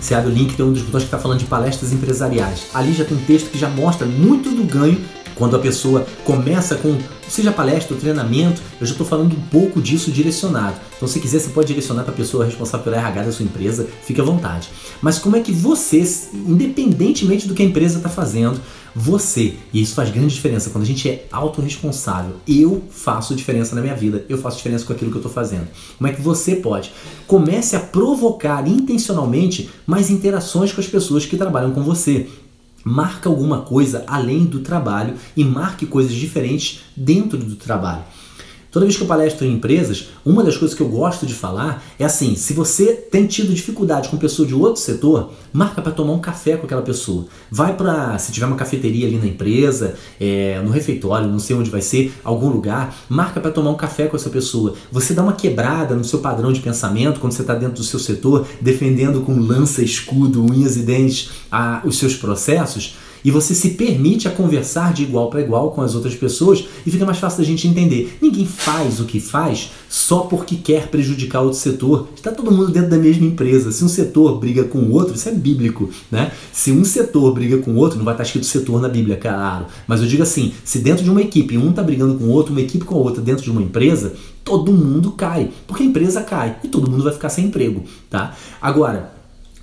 você 0.01 0.17
abre 0.17 0.33
o 0.33 0.35
link, 0.35 0.57
tem 0.57 0.67
um 0.67 0.73
dos 0.73 0.83
botões 0.83 1.05
que 1.05 1.07
está 1.07 1.19
falando 1.21 1.39
de 1.39 1.45
palestras 1.45 1.93
empresariais. 1.93 2.67
Ali 2.75 2.93
já 2.93 3.05
tem 3.05 3.17
um 3.17 3.21
texto 3.21 3.51
que 3.51 3.57
já 3.57 3.69
mostra 3.69 4.05
muito 4.05 4.51
do 4.51 4.65
ganho 4.65 4.99
quando 5.37 5.55
a 5.55 5.59
pessoa 5.59 6.07
começa 6.25 6.75
com, 6.77 6.99
seja 7.29 7.53
palestra 7.53 7.95
ou 7.95 8.01
treinamento, 8.01 8.61
eu 8.81 8.87
já 8.87 8.93
estou 8.93 9.07
falando 9.07 9.35
um 9.35 9.41
pouco 9.49 9.81
disso 9.81 10.11
direcionado. 10.11 10.77
Então, 10.97 11.07
se 11.07 11.21
quiser, 11.21 11.39
você 11.39 11.51
pode 11.51 11.69
direcionar 11.69 12.03
para 12.03 12.13
a 12.13 12.17
pessoa 12.17 12.45
responsável 12.45 12.85
pela 12.85 12.97
RH 12.97 13.23
da 13.23 13.33
sua 13.33 13.45
empresa, 13.45 13.87
fique 14.03 14.21
à 14.21 14.25
vontade. 14.25 14.69
Mas 15.01 15.19
como 15.19 15.37
é 15.37 15.41
que 15.41 15.53
você, 15.53 16.03
independentemente 16.33 17.47
do 17.47 17.55
que 17.55 17.63
a 17.63 17.67
empresa 17.67 17.99
está 17.99 18.09
fazendo, 18.09 18.61
você, 18.95 19.57
e 19.75 19.83
isso 19.83 19.95
faz 19.95 20.09
grande 20.11 20.35
diferença 20.35 20.71
quando 20.71 20.85
a 20.85 20.87
gente 20.87 21.07
é 21.07 21.27
autorresponsável, 21.31 22.37
eu 22.49 22.83
faço 22.89 23.35
diferença 23.35 23.75
na 23.75 23.83
minha 23.83 23.95
vida, 23.95 24.25
eu 24.27 24.39
faço 24.39 24.57
diferença 24.57 24.87
com 24.87 24.93
aquilo 24.95 25.11
que 25.11 25.19
eu 25.19 25.21
estou 25.21 25.33
fazendo. 25.33 25.69
Como 25.99 26.09
é 26.09 26.15
que 26.15 26.23
você 26.23 26.57
pode? 26.57 26.95
Comece 27.27 27.77
a 27.77 27.81
provocar 27.81 28.67
intencionalmente 28.67 29.69
mais 29.87 30.09
interações 30.09 30.73
com 30.73 30.81
as 30.81 30.87
pessoas 30.87 31.27
que 31.27 31.37
trabalham 31.37 31.73
com 31.73 31.83
você 31.83 32.27
marca 32.89 33.29
alguma 33.29 33.63
coisa 33.63 34.05
além 34.07 34.45
do 34.45 34.61
trabalho 34.61 35.17
e 35.37 35.43
marque 35.43 35.85
coisas 35.85 36.13
diferentes 36.13 36.83
dentro 36.97 37.37
do 37.37 37.57
trabalho. 37.57 38.05
Toda 38.71 38.85
vez 38.85 38.97
que 38.97 39.03
eu 39.03 39.07
palestro 39.07 39.47
em 39.47 39.55
empresas, 39.55 40.09
uma 40.25 40.43
das 40.43 40.57
coisas 40.57 40.77
que 40.77 40.83
eu 40.83 40.89
gosto 40.89 41.27
de 41.27 41.35
falar 41.35 41.83
é 41.99 42.05
assim: 42.05 42.35
se 42.35 42.53
você 42.53 42.93
tem 42.93 43.27
tido 43.27 43.55
dificuldade 43.55 44.09
com 44.09 44.17
pessoa 44.17 44.47
de 44.47 44.55
outro 44.55 44.81
setor, 44.81 45.33
marca 45.53 45.81
para 45.81 45.93
tomar 45.93 46.13
um 46.13 46.19
café 46.19 46.57
com 46.57 46.67
aquela 46.67 46.83
pessoa. 46.83 47.27
Vai 47.51 47.75
para, 47.77 48.19
se 48.19 48.33
tiver 48.33 48.47
uma 48.47 48.57
cafeteria 48.57 49.07
ali 49.07 49.17
na 49.17 49.27
empresa, 49.27 49.95
é, 50.21 50.61
no 50.63 50.71
refeitório, 50.71 51.29
não 51.29 51.39
sei 51.39 51.57
onde 51.57 51.71
vai 51.71 51.81
ser, 51.81 52.13
algum 52.23 52.49
lugar, 52.49 52.95
marca 53.09 53.41
para 53.41 53.51
tomar 53.51 53.71
um 53.71 53.77
café 53.77 54.07
com 54.07 54.17
essa 54.17 54.31
pessoa. 54.31 54.75
Você 54.93 55.15
dá 55.15 55.23
uma 55.23 55.33
quebrada 55.33 55.95
no 55.95 56.05
seu 56.05 56.19
padrão 56.19 56.53
de 56.53 56.61
pensamento 56.61 57.21
quando 57.21 57.33
você 57.33 57.43
está 57.43 57.55
dentro 57.55 57.77
do 57.77 57.85
seu 57.85 57.99
setor, 57.99 58.47
defendendo 58.61 59.23
com 59.23 59.39
lança, 59.39 59.83
escudo, 59.83 60.45
unhas 60.45 60.77
e 60.77 60.81
dentes 60.81 61.31
a, 61.51 61.81
os 61.85 61.99
seus 61.99 62.15
processos 62.15 62.97
e 63.27 63.31
você 63.33 63.57
se 63.57 63.71
permite 63.71 64.29
a 64.29 64.31
conversar 64.31 64.93
de 64.93 65.03
igual 65.03 65.29
para 65.29 65.41
igual 65.41 65.73
com 65.73 65.83
as 65.83 65.97
outras 65.97 66.15
pessoas 66.15 66.65
e 66.87 66.91
fica 66.93 67.05
mais 67.05 67.19
fácil 67.19 67.41
da 67.41 67.45
gente 67.45 67.67
entender. 67.67 68.17
Ninguém 68.23 68.47
faz 68.47 69.01
o 69.01 69.05
que 69.05 69.19
faz 69.19 69.73
só 69.89 70.21
porque 70.21 70.55
quer 70.55 70.87
prejudicar 70.87 71.41
outro 71.41 71.59
setor. 71.59 72.09
Está 72.15 72.31
todo 72.31 72.53
mundo 72.53 72.71
dentro 72.71 72.91
da 72.91 72.97
mesma 72.97 73.27
empresa. 73.27 73.73
Se 73.73 73.85
um 73.85 73.89
setor 73.89 74.39
briga 74.39 74.63
com 74.63 74.79
o 74.79 74.93
outro, 74.93 75.17
isso 75.17 75.29
é 75.29 75.33
bíblico, 75.33 75.91
né? 76.09 76.31
Se 76.53 76.71
um 76.71 76.85
setor 76.85 77.35
briga 77.35 77.59
com 77.59 77.73
o 77.73 77.77
outro, 77.79 77.99
não 77.99 78.05
vai 78.05 78.15
estar 78.15 78.23
escrito 78.23 78.47
setor 78.47 78.81
na 78.81 78.89
Bíblia, 78.89 79.17
claro. 79.17 79.67
Mas 79.89 80.01
eu 80.01 80.07
digo 80.07 80.23
assim, 80.23 80.53
se 80.63 80.79
dentro 80.79 81.03
de 81.03 81.11
uma 81.11 81.21
equipe 81.21 81.59
um 81.59 81.71
está 81.71 81.83
brigando 81.83 82.15
com 82.15 82.27
o 82.27 82.31
outro, 82.31 82.53
uma 82.53 82.61
equipe 82.61 82.85
com 82.85 82.95
a 82.95 82.99
outra 82.99 83.21
dentro 83.21 83.43
de 83.43 83.51
uma 83.51 83.61
empresa, 83.61 84.15
todo 84.45 84.71
mundo 84.71 85.11
cai, 85.11 85.51
porque 85.67 85.83
a 85.83 85.87
empresa 85.87 86.23
cai 86.23 86.59
e 86.63 86.69
todo 86.69 86.89
mundo 86.89 87.03
vai 87.03 87.13
ficar 87.13 87.29
sem 87.29 87.47
emprego, 87.47 87.83
tá? 88.09 88.37
Agora, 88.63 89.16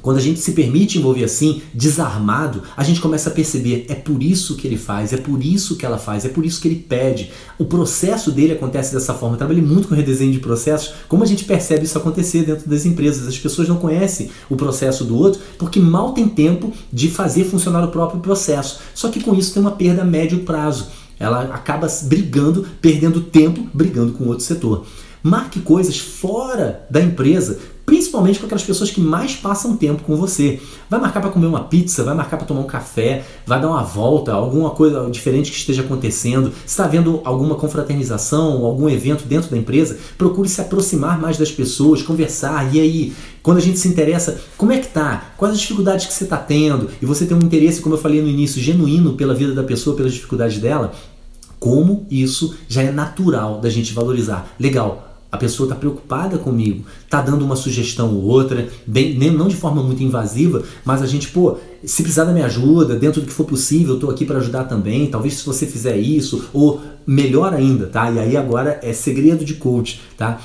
quando 0.04 0.18
a 0.18 0.22
gente 0.22 0.42
se 0.42 0.52
permite 0.52 1.00
envolver 1.00 1.24
assim, 1.24 1.62
desarmado, 1.74 2.62
a 2.76 2.84
gente 2.84 3.00
começa 3.00 3.30
a 3.30 3.34
perceber, 3.34 3.86
é 3.88 3.96
por 3.96 4.22
isso 4.22 4.58
que 4.58 4.68
ele 4.68 4.78
faz, 4.78 5.14
é 5.14 5.18
por 5.18 5.42
isso 5.42 5.78
que 5.78 5.86
ela 5.86 5.98
faz, 5.98 6.26
é 6.26 6.30
por 6.30 6.46
isso 6.46 6.62
que 6.62 6.68
ele 6.68 6.76
pede. 6.76 7.32
O 7.58 7.64
processo 7.64 8.30
dele 8.30 8.52
acontece 8.52 8.94
dessa 8.94 9.14
forma. 9.14 9.36
Eu 9.36 9.38
trabalhei 9.38 9.64
muito 9.64 9.88
com 9.88 9.96
redesenho 9.96 10.34
de 10.34 10.40
processos. 10.40 10.94
Como 11.08 11.24
a 11.24 11.26
gente 11.26 11.46
percebe 11.46 11.86
isso 11.86 11.98
acontecer 11.98 12.44
dentro 12.44 12.70
das 12.70 12.86
empresas? 12.86 13.26
As 13.30 13.40
pessoas 13.40 13.70
não 13.70 13.78
conhecem 13.78 14.30
o 14.50 14.58
processo 14.58 15.06
do 15.06 15.18
outro 15.18 15.40
porque 15.58 15.80
mal 15.80 16.12
tem 16.12 16.28
tempo 16.28 16.74
de 16.92 17.10
fazer 17.10 17.46
funcionar 17.46 17.86
o 17.86 17.92
próprio 17.92 18.20
processo. 18.20 18.80
Só 18.94 19.08
que 19.08 19.24
com 19.24 19.34
isso 19.34 19.54
tem 19.54 19.62
uma 19.62 19.72
perda 19.72 20.02
a 20.02 20.06
médio 20.06 20.40
prazo. 20.40 20.88
Ela 21.18 21.44
acaba 21.44 21.88
brigando, 22.04 22.68
perdendo 22.82 23.22
tempo, 23.22 23.66
brigando 23.74 24.12
com 24.12 24.28
outro 24.28 24.44
setor. 24.44 24.86
Marque 25.24 25.62
coisas 25.62 25.98
fora 25.98 26.86
da 26.90 27.00
empresa 27.00 27.58
principalmente 27.86 28.40
com 28.40 28.46
aquelas 28.46 28.64
pessoas 28.64 28.90
que 28.90 29.02
mais 29.02 29.36
passam 29.36 29.76
tempo 29.76 30.04
com 30.04 30.16
você. 30.16 30.60
Vai 30.90 31.00
marcar 31.00 31.22
para 31.22 31.30
comer 31.30 31.48
uma 31.48 31.64
pizza, 31.64 32.04
vai 32.04 32.14
marcar 32.14 32.38
para 32.38 32.46
tomar 32.46 32.62
um 32.62 32.68
café, 32.68 33.26
vai 33.46 33.60
dar 33.62 33.70
uma 33.70 33.84
volta, 33.84 34.34
alguma 34.34 34.72
coisa 34.72 35.10
diferente 35.10 35.52
que 35.52 35.58
esteja 35.58 35.82
acontecendo. 35.82 36.52
Se 36.66 36.74
está 36.74 36.88
vendo 36.88 37.22
alguma 37.24 37.56
confraternização, 37.56 38.66
algum 38.66 38.90
evento 38.90 39.26
dentro 39.26 39.50
da 39.50 39.58
empresa, 39.58 39.98
procure 40.18 40.48
se 40.48 40.62
aproximar 40.62 41.20
mais 41.20 41.38
das 41.38 41.52
pessoas, 41.52 42.02
conversar. 42.02 42.74
E 42.74 42.80
aí, 42.80 43.14
quando 43.42 43.58
a 43.58 43.62
gente 43.62 43.80
se 43.80 43.88
interessa, 43.88 44.40
como 44.58 44.72
é 44.72 44.78
que 44.78 44.88
tá? 44.88 45.34
Quais 45.38 45.54
as 45.54 45.60
dificuldades 45.60 46.06
que 46.06 46.14
você 46.14 46.24
está 46.24 46.38
tendo? 46.38 46.90
E 47.02 47.06
você 47.06 47.26
tem 47.26 47.36
um 47.36 47.42
interesse, 47.42 47.82
como 47.82 47.96
eu 47.96 48.00
falei 48.00 48.22
no 48.22 48.30
início, 48.30 48.62
genuíno 48.62 49.14
pela 49.14 49.34
vida 49.34 49.54
da 49.54 49.64
pessoa, 49.64 49.96
pelas 49.96 50.14
dificuldades 50.14 50.60
dela. 50.60 50.94
Como 51.60 52.06
isso 52.12 52.56
já 52.68 52.82
é 52.82 52.92
natural 52.92 53.60
da 53.62 53.70
gente 53.70 53.94
valorizar. 53.94 54.54
Legal, 54.60 55.13
a 55.34 55.38
pessoa 55.38 55.66
está 55.66 55.76
preocupada 55.76 56.38
comigo, 56.38 56.86
está 57.04 57.20
dando 57.20 57.44
uma 57.44 57.56
sugestão 57.56 58.14
ou 58.14 58.22
outra, 58.22 58.70
bem, 58.86 59.18
não 59.32 59.48
de 59.48 59.56
forma 59.56 59.82
muito 59.82 60.04
invasiva, 60.04 60.62
mas 60.86 61.02
a 61.02 61.08
gente, 61.08 61.30
pô, 61.30 61.58
se 61.84 62.04
precisar 62.04 62.26
da 62.26 62.32
minha 62.32 62.46
ajuda, 62.46 62.96
dentro 62.96 63.20
do 63.20 63.26
que 63.26 63.34
for 63.34 63.44
possível, 63.44 63.90
eu 63.90 63.96
estou 63.96 64.12
aqui 64.12 64.26
para 64.26 64.38
ajudar 64.38 64.66
também. 64.66 65.08
Talvez 65.08 65.34
se 65.34 65.46
você 65.46 65.66
fizer 65.66 65.98
isso, 65.98 66.46
ou 66.54 66.82
melhor 67.06 67.52
ainda, 67.52 67.88
tá? 67.88 68.12
E 68.12 68.20
aí 68.20 68.38
agora 68.38 68.80
é 68.84 68.94
segredo 68.94 69.44
de 69.44 69.56
coach, 69.56 70.02
tá? 70.16 70.40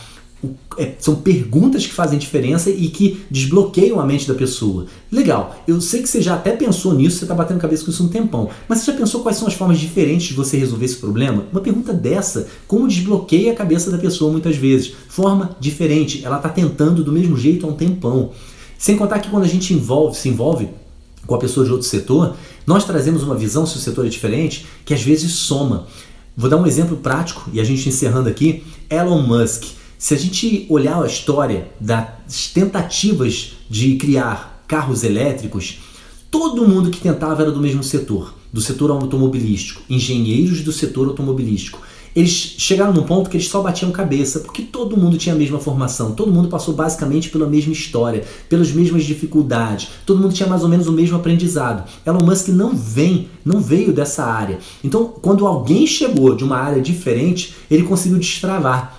É, 0.77 0.95
são 1.01 1.17
perguntas 1.17 1.85
que 1.85 1.93
fazem 1.93 2.17
diferença 2.17 2.71
e 2.71 2.89
que 2.89 3.25
desbloqueiam 3.29 3.99
a 3.99 4.07
mente 4.07 4.29
da 4.29 4.35
pessoa. 4.35 4.87
Legal, 5.11 5.57
eu 5.67 5.81
sei 5.81 6.01
que 6.01 6.09
você 6.09 6.23
já 6.23 6.35
até 6.35 6.53
pensou 6.53 6.95
nisso, 6.95 7.19
você 7.19 7.25
está 7.25 7.35
batendo 7.35 7.59
cabeça 7.59 7.85
com 7.85 7.91
isso 7.91 8.05
um 8.05 8.09
tempão, 8.09 8.49
mas 8.69 8.79
você 8.79 8.93
já 8.93 8.97
pensou 8.97 9.23
quais 9.23 9.37
são 9.37 9.49
as 9.49 9.55
formas 9.55 9.81
diferentes 9.81 10.29
de 10.29 10.35
você 10.35 10.57
resolver 10.57 10.85
esse 10.85 10.97
problema? 10.97 11.45
Uma 11.51 11.61
pergunta 11.61 11.93
dessa, 11.93 12.47
como 12.69 12.87
desbloqueia 12.87 13.51
a 13.51 13.57
cabeça 13.57 13.91
da 13.91 13.99
pessoa 13.99 14.31
muitas 14.31 14.57
vezes? 14.57 14.93
Forma 15.09 15.57
diferente, 15.59 16.25
ela 16.25 16.37
está 16.37 16.49
tentando 16.49 17.03
do 17.03 17.11
mesmo 17.11 17.37
jeito 17.37 17.67
há 17.67 17.69
um 17.69 17.75
tempão. 17.75 18.31
Sem 18.79 18.97
contar 18.97 19.19
que 19.19 19.31
quando 19.31 19.43
a 19.43 19.49
gente 19.49 19.75
envolve, 19.75 20.17
se 20.17 20.29
envolve 20.29 20.69
com 21.27 21.35
a 21.35 21.39
pessoa 21.39 21.67
de 21.67 21.73
outro 21.73 21.89
setor, 21.89 22.37
nós 22.65 22.85
trazemos 22.85 23.25
uma 23.25 23.35
visão, 23.35 23.67
se 23.67 23.77
o 23.77 23.81
setor 23.81 24.07
é 24.07 24.09
diferente, 24.09 24.67
que 24.85 24.95
às 24.95 25.03
vezes 25.03 25.33
soma. 25.33 25.89
Vou 26.37 26.49
dar 26.49 26.57
um 26.57 26.67
exemplo 26.67 26.97
prático 26.97 27.51
e 27.53 27.59
a 27.59 27.65
gente 27.65 27.89
encerrando 27.89 28.29
aqui: 28.29 28.63
Elon 28.89 29.23
Musk. 29.23 29.78
Se 29.99 30.15
a 30.15 30.17
gente 30.17 30.65
olhar 30.69 31.03
a 31.03 31.07
história 31.09 31.73
das 31.81 32.47
tentativas 32.55 33.55
de 33.69 33.97
criar 33.97 34.63
carros 34.69 35.03
elétricos, 35.03 35.81
todo 36.31 36.69
mundo 36.69 36.89
que 36.89 37.01
tentava 37.01 37.43
era 37.43 37.51
do 37.51 37.59
mesmo 37.59 37.83
setor, 37.83 38.33
do 38.53 38.61
setor 38.61 38.93
automobilístico, 38.93 39.83
engenheiros 39.91 40.63
do 40.63 40.71
setor 40.71 41.09
automobilístico 41.09 41.81
eles 42.19 42.57
chegaram 42.59 42.93
num 42.93 43.05
ponto 43.05 43.31
que 43.31 43.37
eles 43.37 43.49
só 43.49 43.63
batiam 43.63 43.93
cabeça, 43.93 44.41
porque 44.41 44.63
todo 44.63 44.97
mundo 44.97 45.17
tinha 45.17 45.35
a 45.35 45.39
mesma 45.39 45.61
formação, 45.61 46.13
todo 46.13 46.33
mundo 46.33 46.49
passou 46.49 46.75
basicamente 46.75 47.31
pela 47.31 47.47
mesma 47.47 47.73
história, 47.73 48.25
pelas 48.49 48.73
mesmas 48.73 49.05
dificuldades, 49.05 49.89
todo 50.05 50.21
mundo 50.21 50.35
tinha 50.35 50.49
mais 50.49 50.63
ou 50.63 50.69
menos 50.69 50.89
o 50.89 50.93
mesmo 50.93 51.17
aprendizado. 51.17 51.89
Elon 52.05 52.25
Musk 52.25 52.49
não 52.49 52.75
vem, 52.75 53.29
não 53.45 53.61
veio 53.61 53.93
dessa 53.93 54.25
área. 54.25 54.59
Então, 54.83 55.05
quando 55.23 55.47
alguém 55.47 55.87
chegou 55.87 56.35
de 56.35 56.43
uma 56.43 56.57
área 56.57 56.83
diferente, 56.83 57.55
ele 57.71 57.85
conseguiu 57.85 58.19
destravar. 58.19 58.98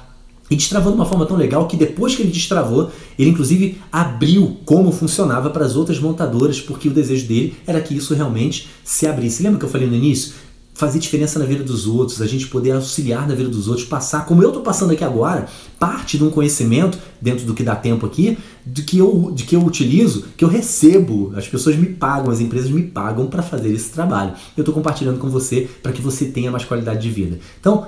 E 0.49 0.55
destravou 0.55 0.91
de 0.91 0.97
uma 0.97 1.05
forma 1.05 1.25
tão 1.25 1.37
legal 1.37 1.67
que 1.67 1.77
depois 1.77 2.15
que 2.15 2.21
ele 2.21 2.31
destravou, 2.31 2.91
ele 3.17 3.29
inclusive 3.29 3.77
abriu 3.91 4.57
como 4.65 4.91
funcionava 4.91 5.49
para 5.49 5.65
as 5.65 5.75
outras 5.75 5.99
montadoras, 5.99 6.59
porque 6.59 6.87
o 6.87 6.93
desejo 6.93 7.27
dele 7.27 7.55
era 7.67 7.79
que 7.81 7.95
isso 7.95 8.13
realmente 8.13 8.67
se 8.83 9.05
abrisse. 9.05 9.43
Lembra 9.43 9.59
que 9.59 9.65
eu 9.65 9.69
falei 9.69 9.87
no 9.87 9.95
início? 9.95 10.33
fazer 10.79 10.97
diferença 10.99 11.37
na 11.37 11.43
vida 11.43 11.61
dos 11.61 11.85
outros, 11.87 12.21
a 12.21 12.25
gente 12.25 12.47
poder 12.47 12.71
auxiliar 12.71 13.27
na 13.27 13.35
vida 13.35 13.49
dos 13.49 13.67
outros, 13.67 13.85
passar, 13.85 14.25
como 14.25 14.41
eu 14.41 14.47
estou 14.47 14.63
passando 14.63 14.93
aqui 14.93 15.03
agora, 15.03 15.45
parte 15.77 16.17
de 16.17 16.23
um 16.23 16.29
conhecimento, 16.29 16.97
dentro 17.19 17.45
do 17.45 17.53
que 17.53 17.63
dá 17.63 17.75
tempo 17.75 18.05
aqui, 18.05 18.37
de 18.65 18.83
que 18.83 18.97
eu, 18.97 19.29
de 19.35 19.43
que 19.43 19.57
eu 19.57 19.61
utilizo, 19.65 20.27
que 20.37 20.45
eu 20.45 20.47
recebo. 20.47 21.33
As 21.35 21.49
pessoas 21.49 21.75
me 21.75 21.87
pagam, 21.87 22.31
as 22.31 22.39
empresas 22.39 22.71
me 22.71 22.83
pagam 22.83 23.27
para 23.27 23.43
fazer 23.43 23.73
esse 23.73 23.89
trabalho. 23.89 24.31
Eu 24.55 24.61
estou 24.61 24.73
compartilhando 24.73 25.19
com 25.19 25.27
você 25.27 25.69
para 25.83 25.91
que 25.91 26.01
você 26.01 26.27
tenha 26.27 26.49
mais 26.49 26.63
qualidade 26.63 27.01
de 27.01 27.09
vida. 27.09 27.39
Então, 27.59 27.85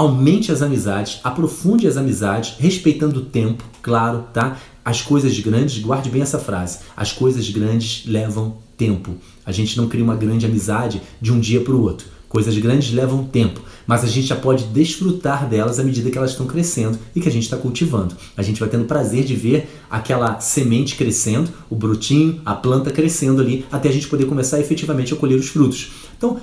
aumente 0.00 0.50
as 0.50 0.62
amizades, 0.62 1.20
aprofunde 1.22 1.86
as 1.86 1.98
amizades, 1.98 2.54
respeitando 2.58 3.20
o 3.20 3.24
tempo, 3.26 3.62
claro, 3.82 4.24
tá? 4.32 4.56
As 4.82 5.02
coisas 5.02 5.38
grandes, 5.40 5.78
guarde 5.78 6.08
bem 6.08 6.22
essa 6.22 6.38
frase, 6.38 6.78
as 6.96 7.12
coisas 7.12 7.50
grandes 7.50 8.06
levam 8.06 8.56
tempo. 8.78 9.14
A 9.44 9.52
gente 9.52 9.76
não 9.76 9.88
cria 9.88 10.02
uma 10.02 10.16
grande 10.16 10.46
amizade 10.46 11.02
de 11.20 11.30
um 11.30 11.38
dia 11.38 11.60
para 11.60 11.74
o 11.74 11.82
outro. 11.82 12.06
Coisas 12.30 12.56
grandes 12.56 12.94
levam 12.94 13.24
tempo, 13.24 13.60
mas 13.86 14.02
a 14.02 14.06
gente 14.06 14.26
já 14.26 14.36
pode 14.36 14.64
desfrutar 14.68 15.46
delas 15.46 15.78
à 15.78 15.84
medida 15.84 16.10
que 16.10 16.16
elas 16.16 16.30
estão 16.30 16.46
crescendo 16.46 16.98
e 17.14 17.20
que 17.20 17.28
a 17.28 17.32
gente 17.32 17.42
está 17.42 17.58
cultivando. 17.58 18.16
A 18.38 18.42
gente 18.42 18.58
vai 18.58 18.70
tendo 18.70 18.86
prazer 18.86 19.24
de 19.24 19.36
ver 19.36 19.68
aquela 19.90 20.40
semente 20.40 20.96
crescendo, 20.96 21.50
o 21.68 21.76
brotinho, 21.76 22.40
a 22.46 22.54
planta 22.54 22.90
crescendo 22.90 23.42
ali, 23.42 23.66
até 23.70 23.90
a 23.90 23.92
gente 23.92 24.08
poder 24.08 24.24
começar 24.24 24.58
efetivamente 24.60 25.12
a 25.12 25.16
colher 25.16 25.38
os 25.38 25.48
frutos. 25.48 25.90
Então, 26.16 26.40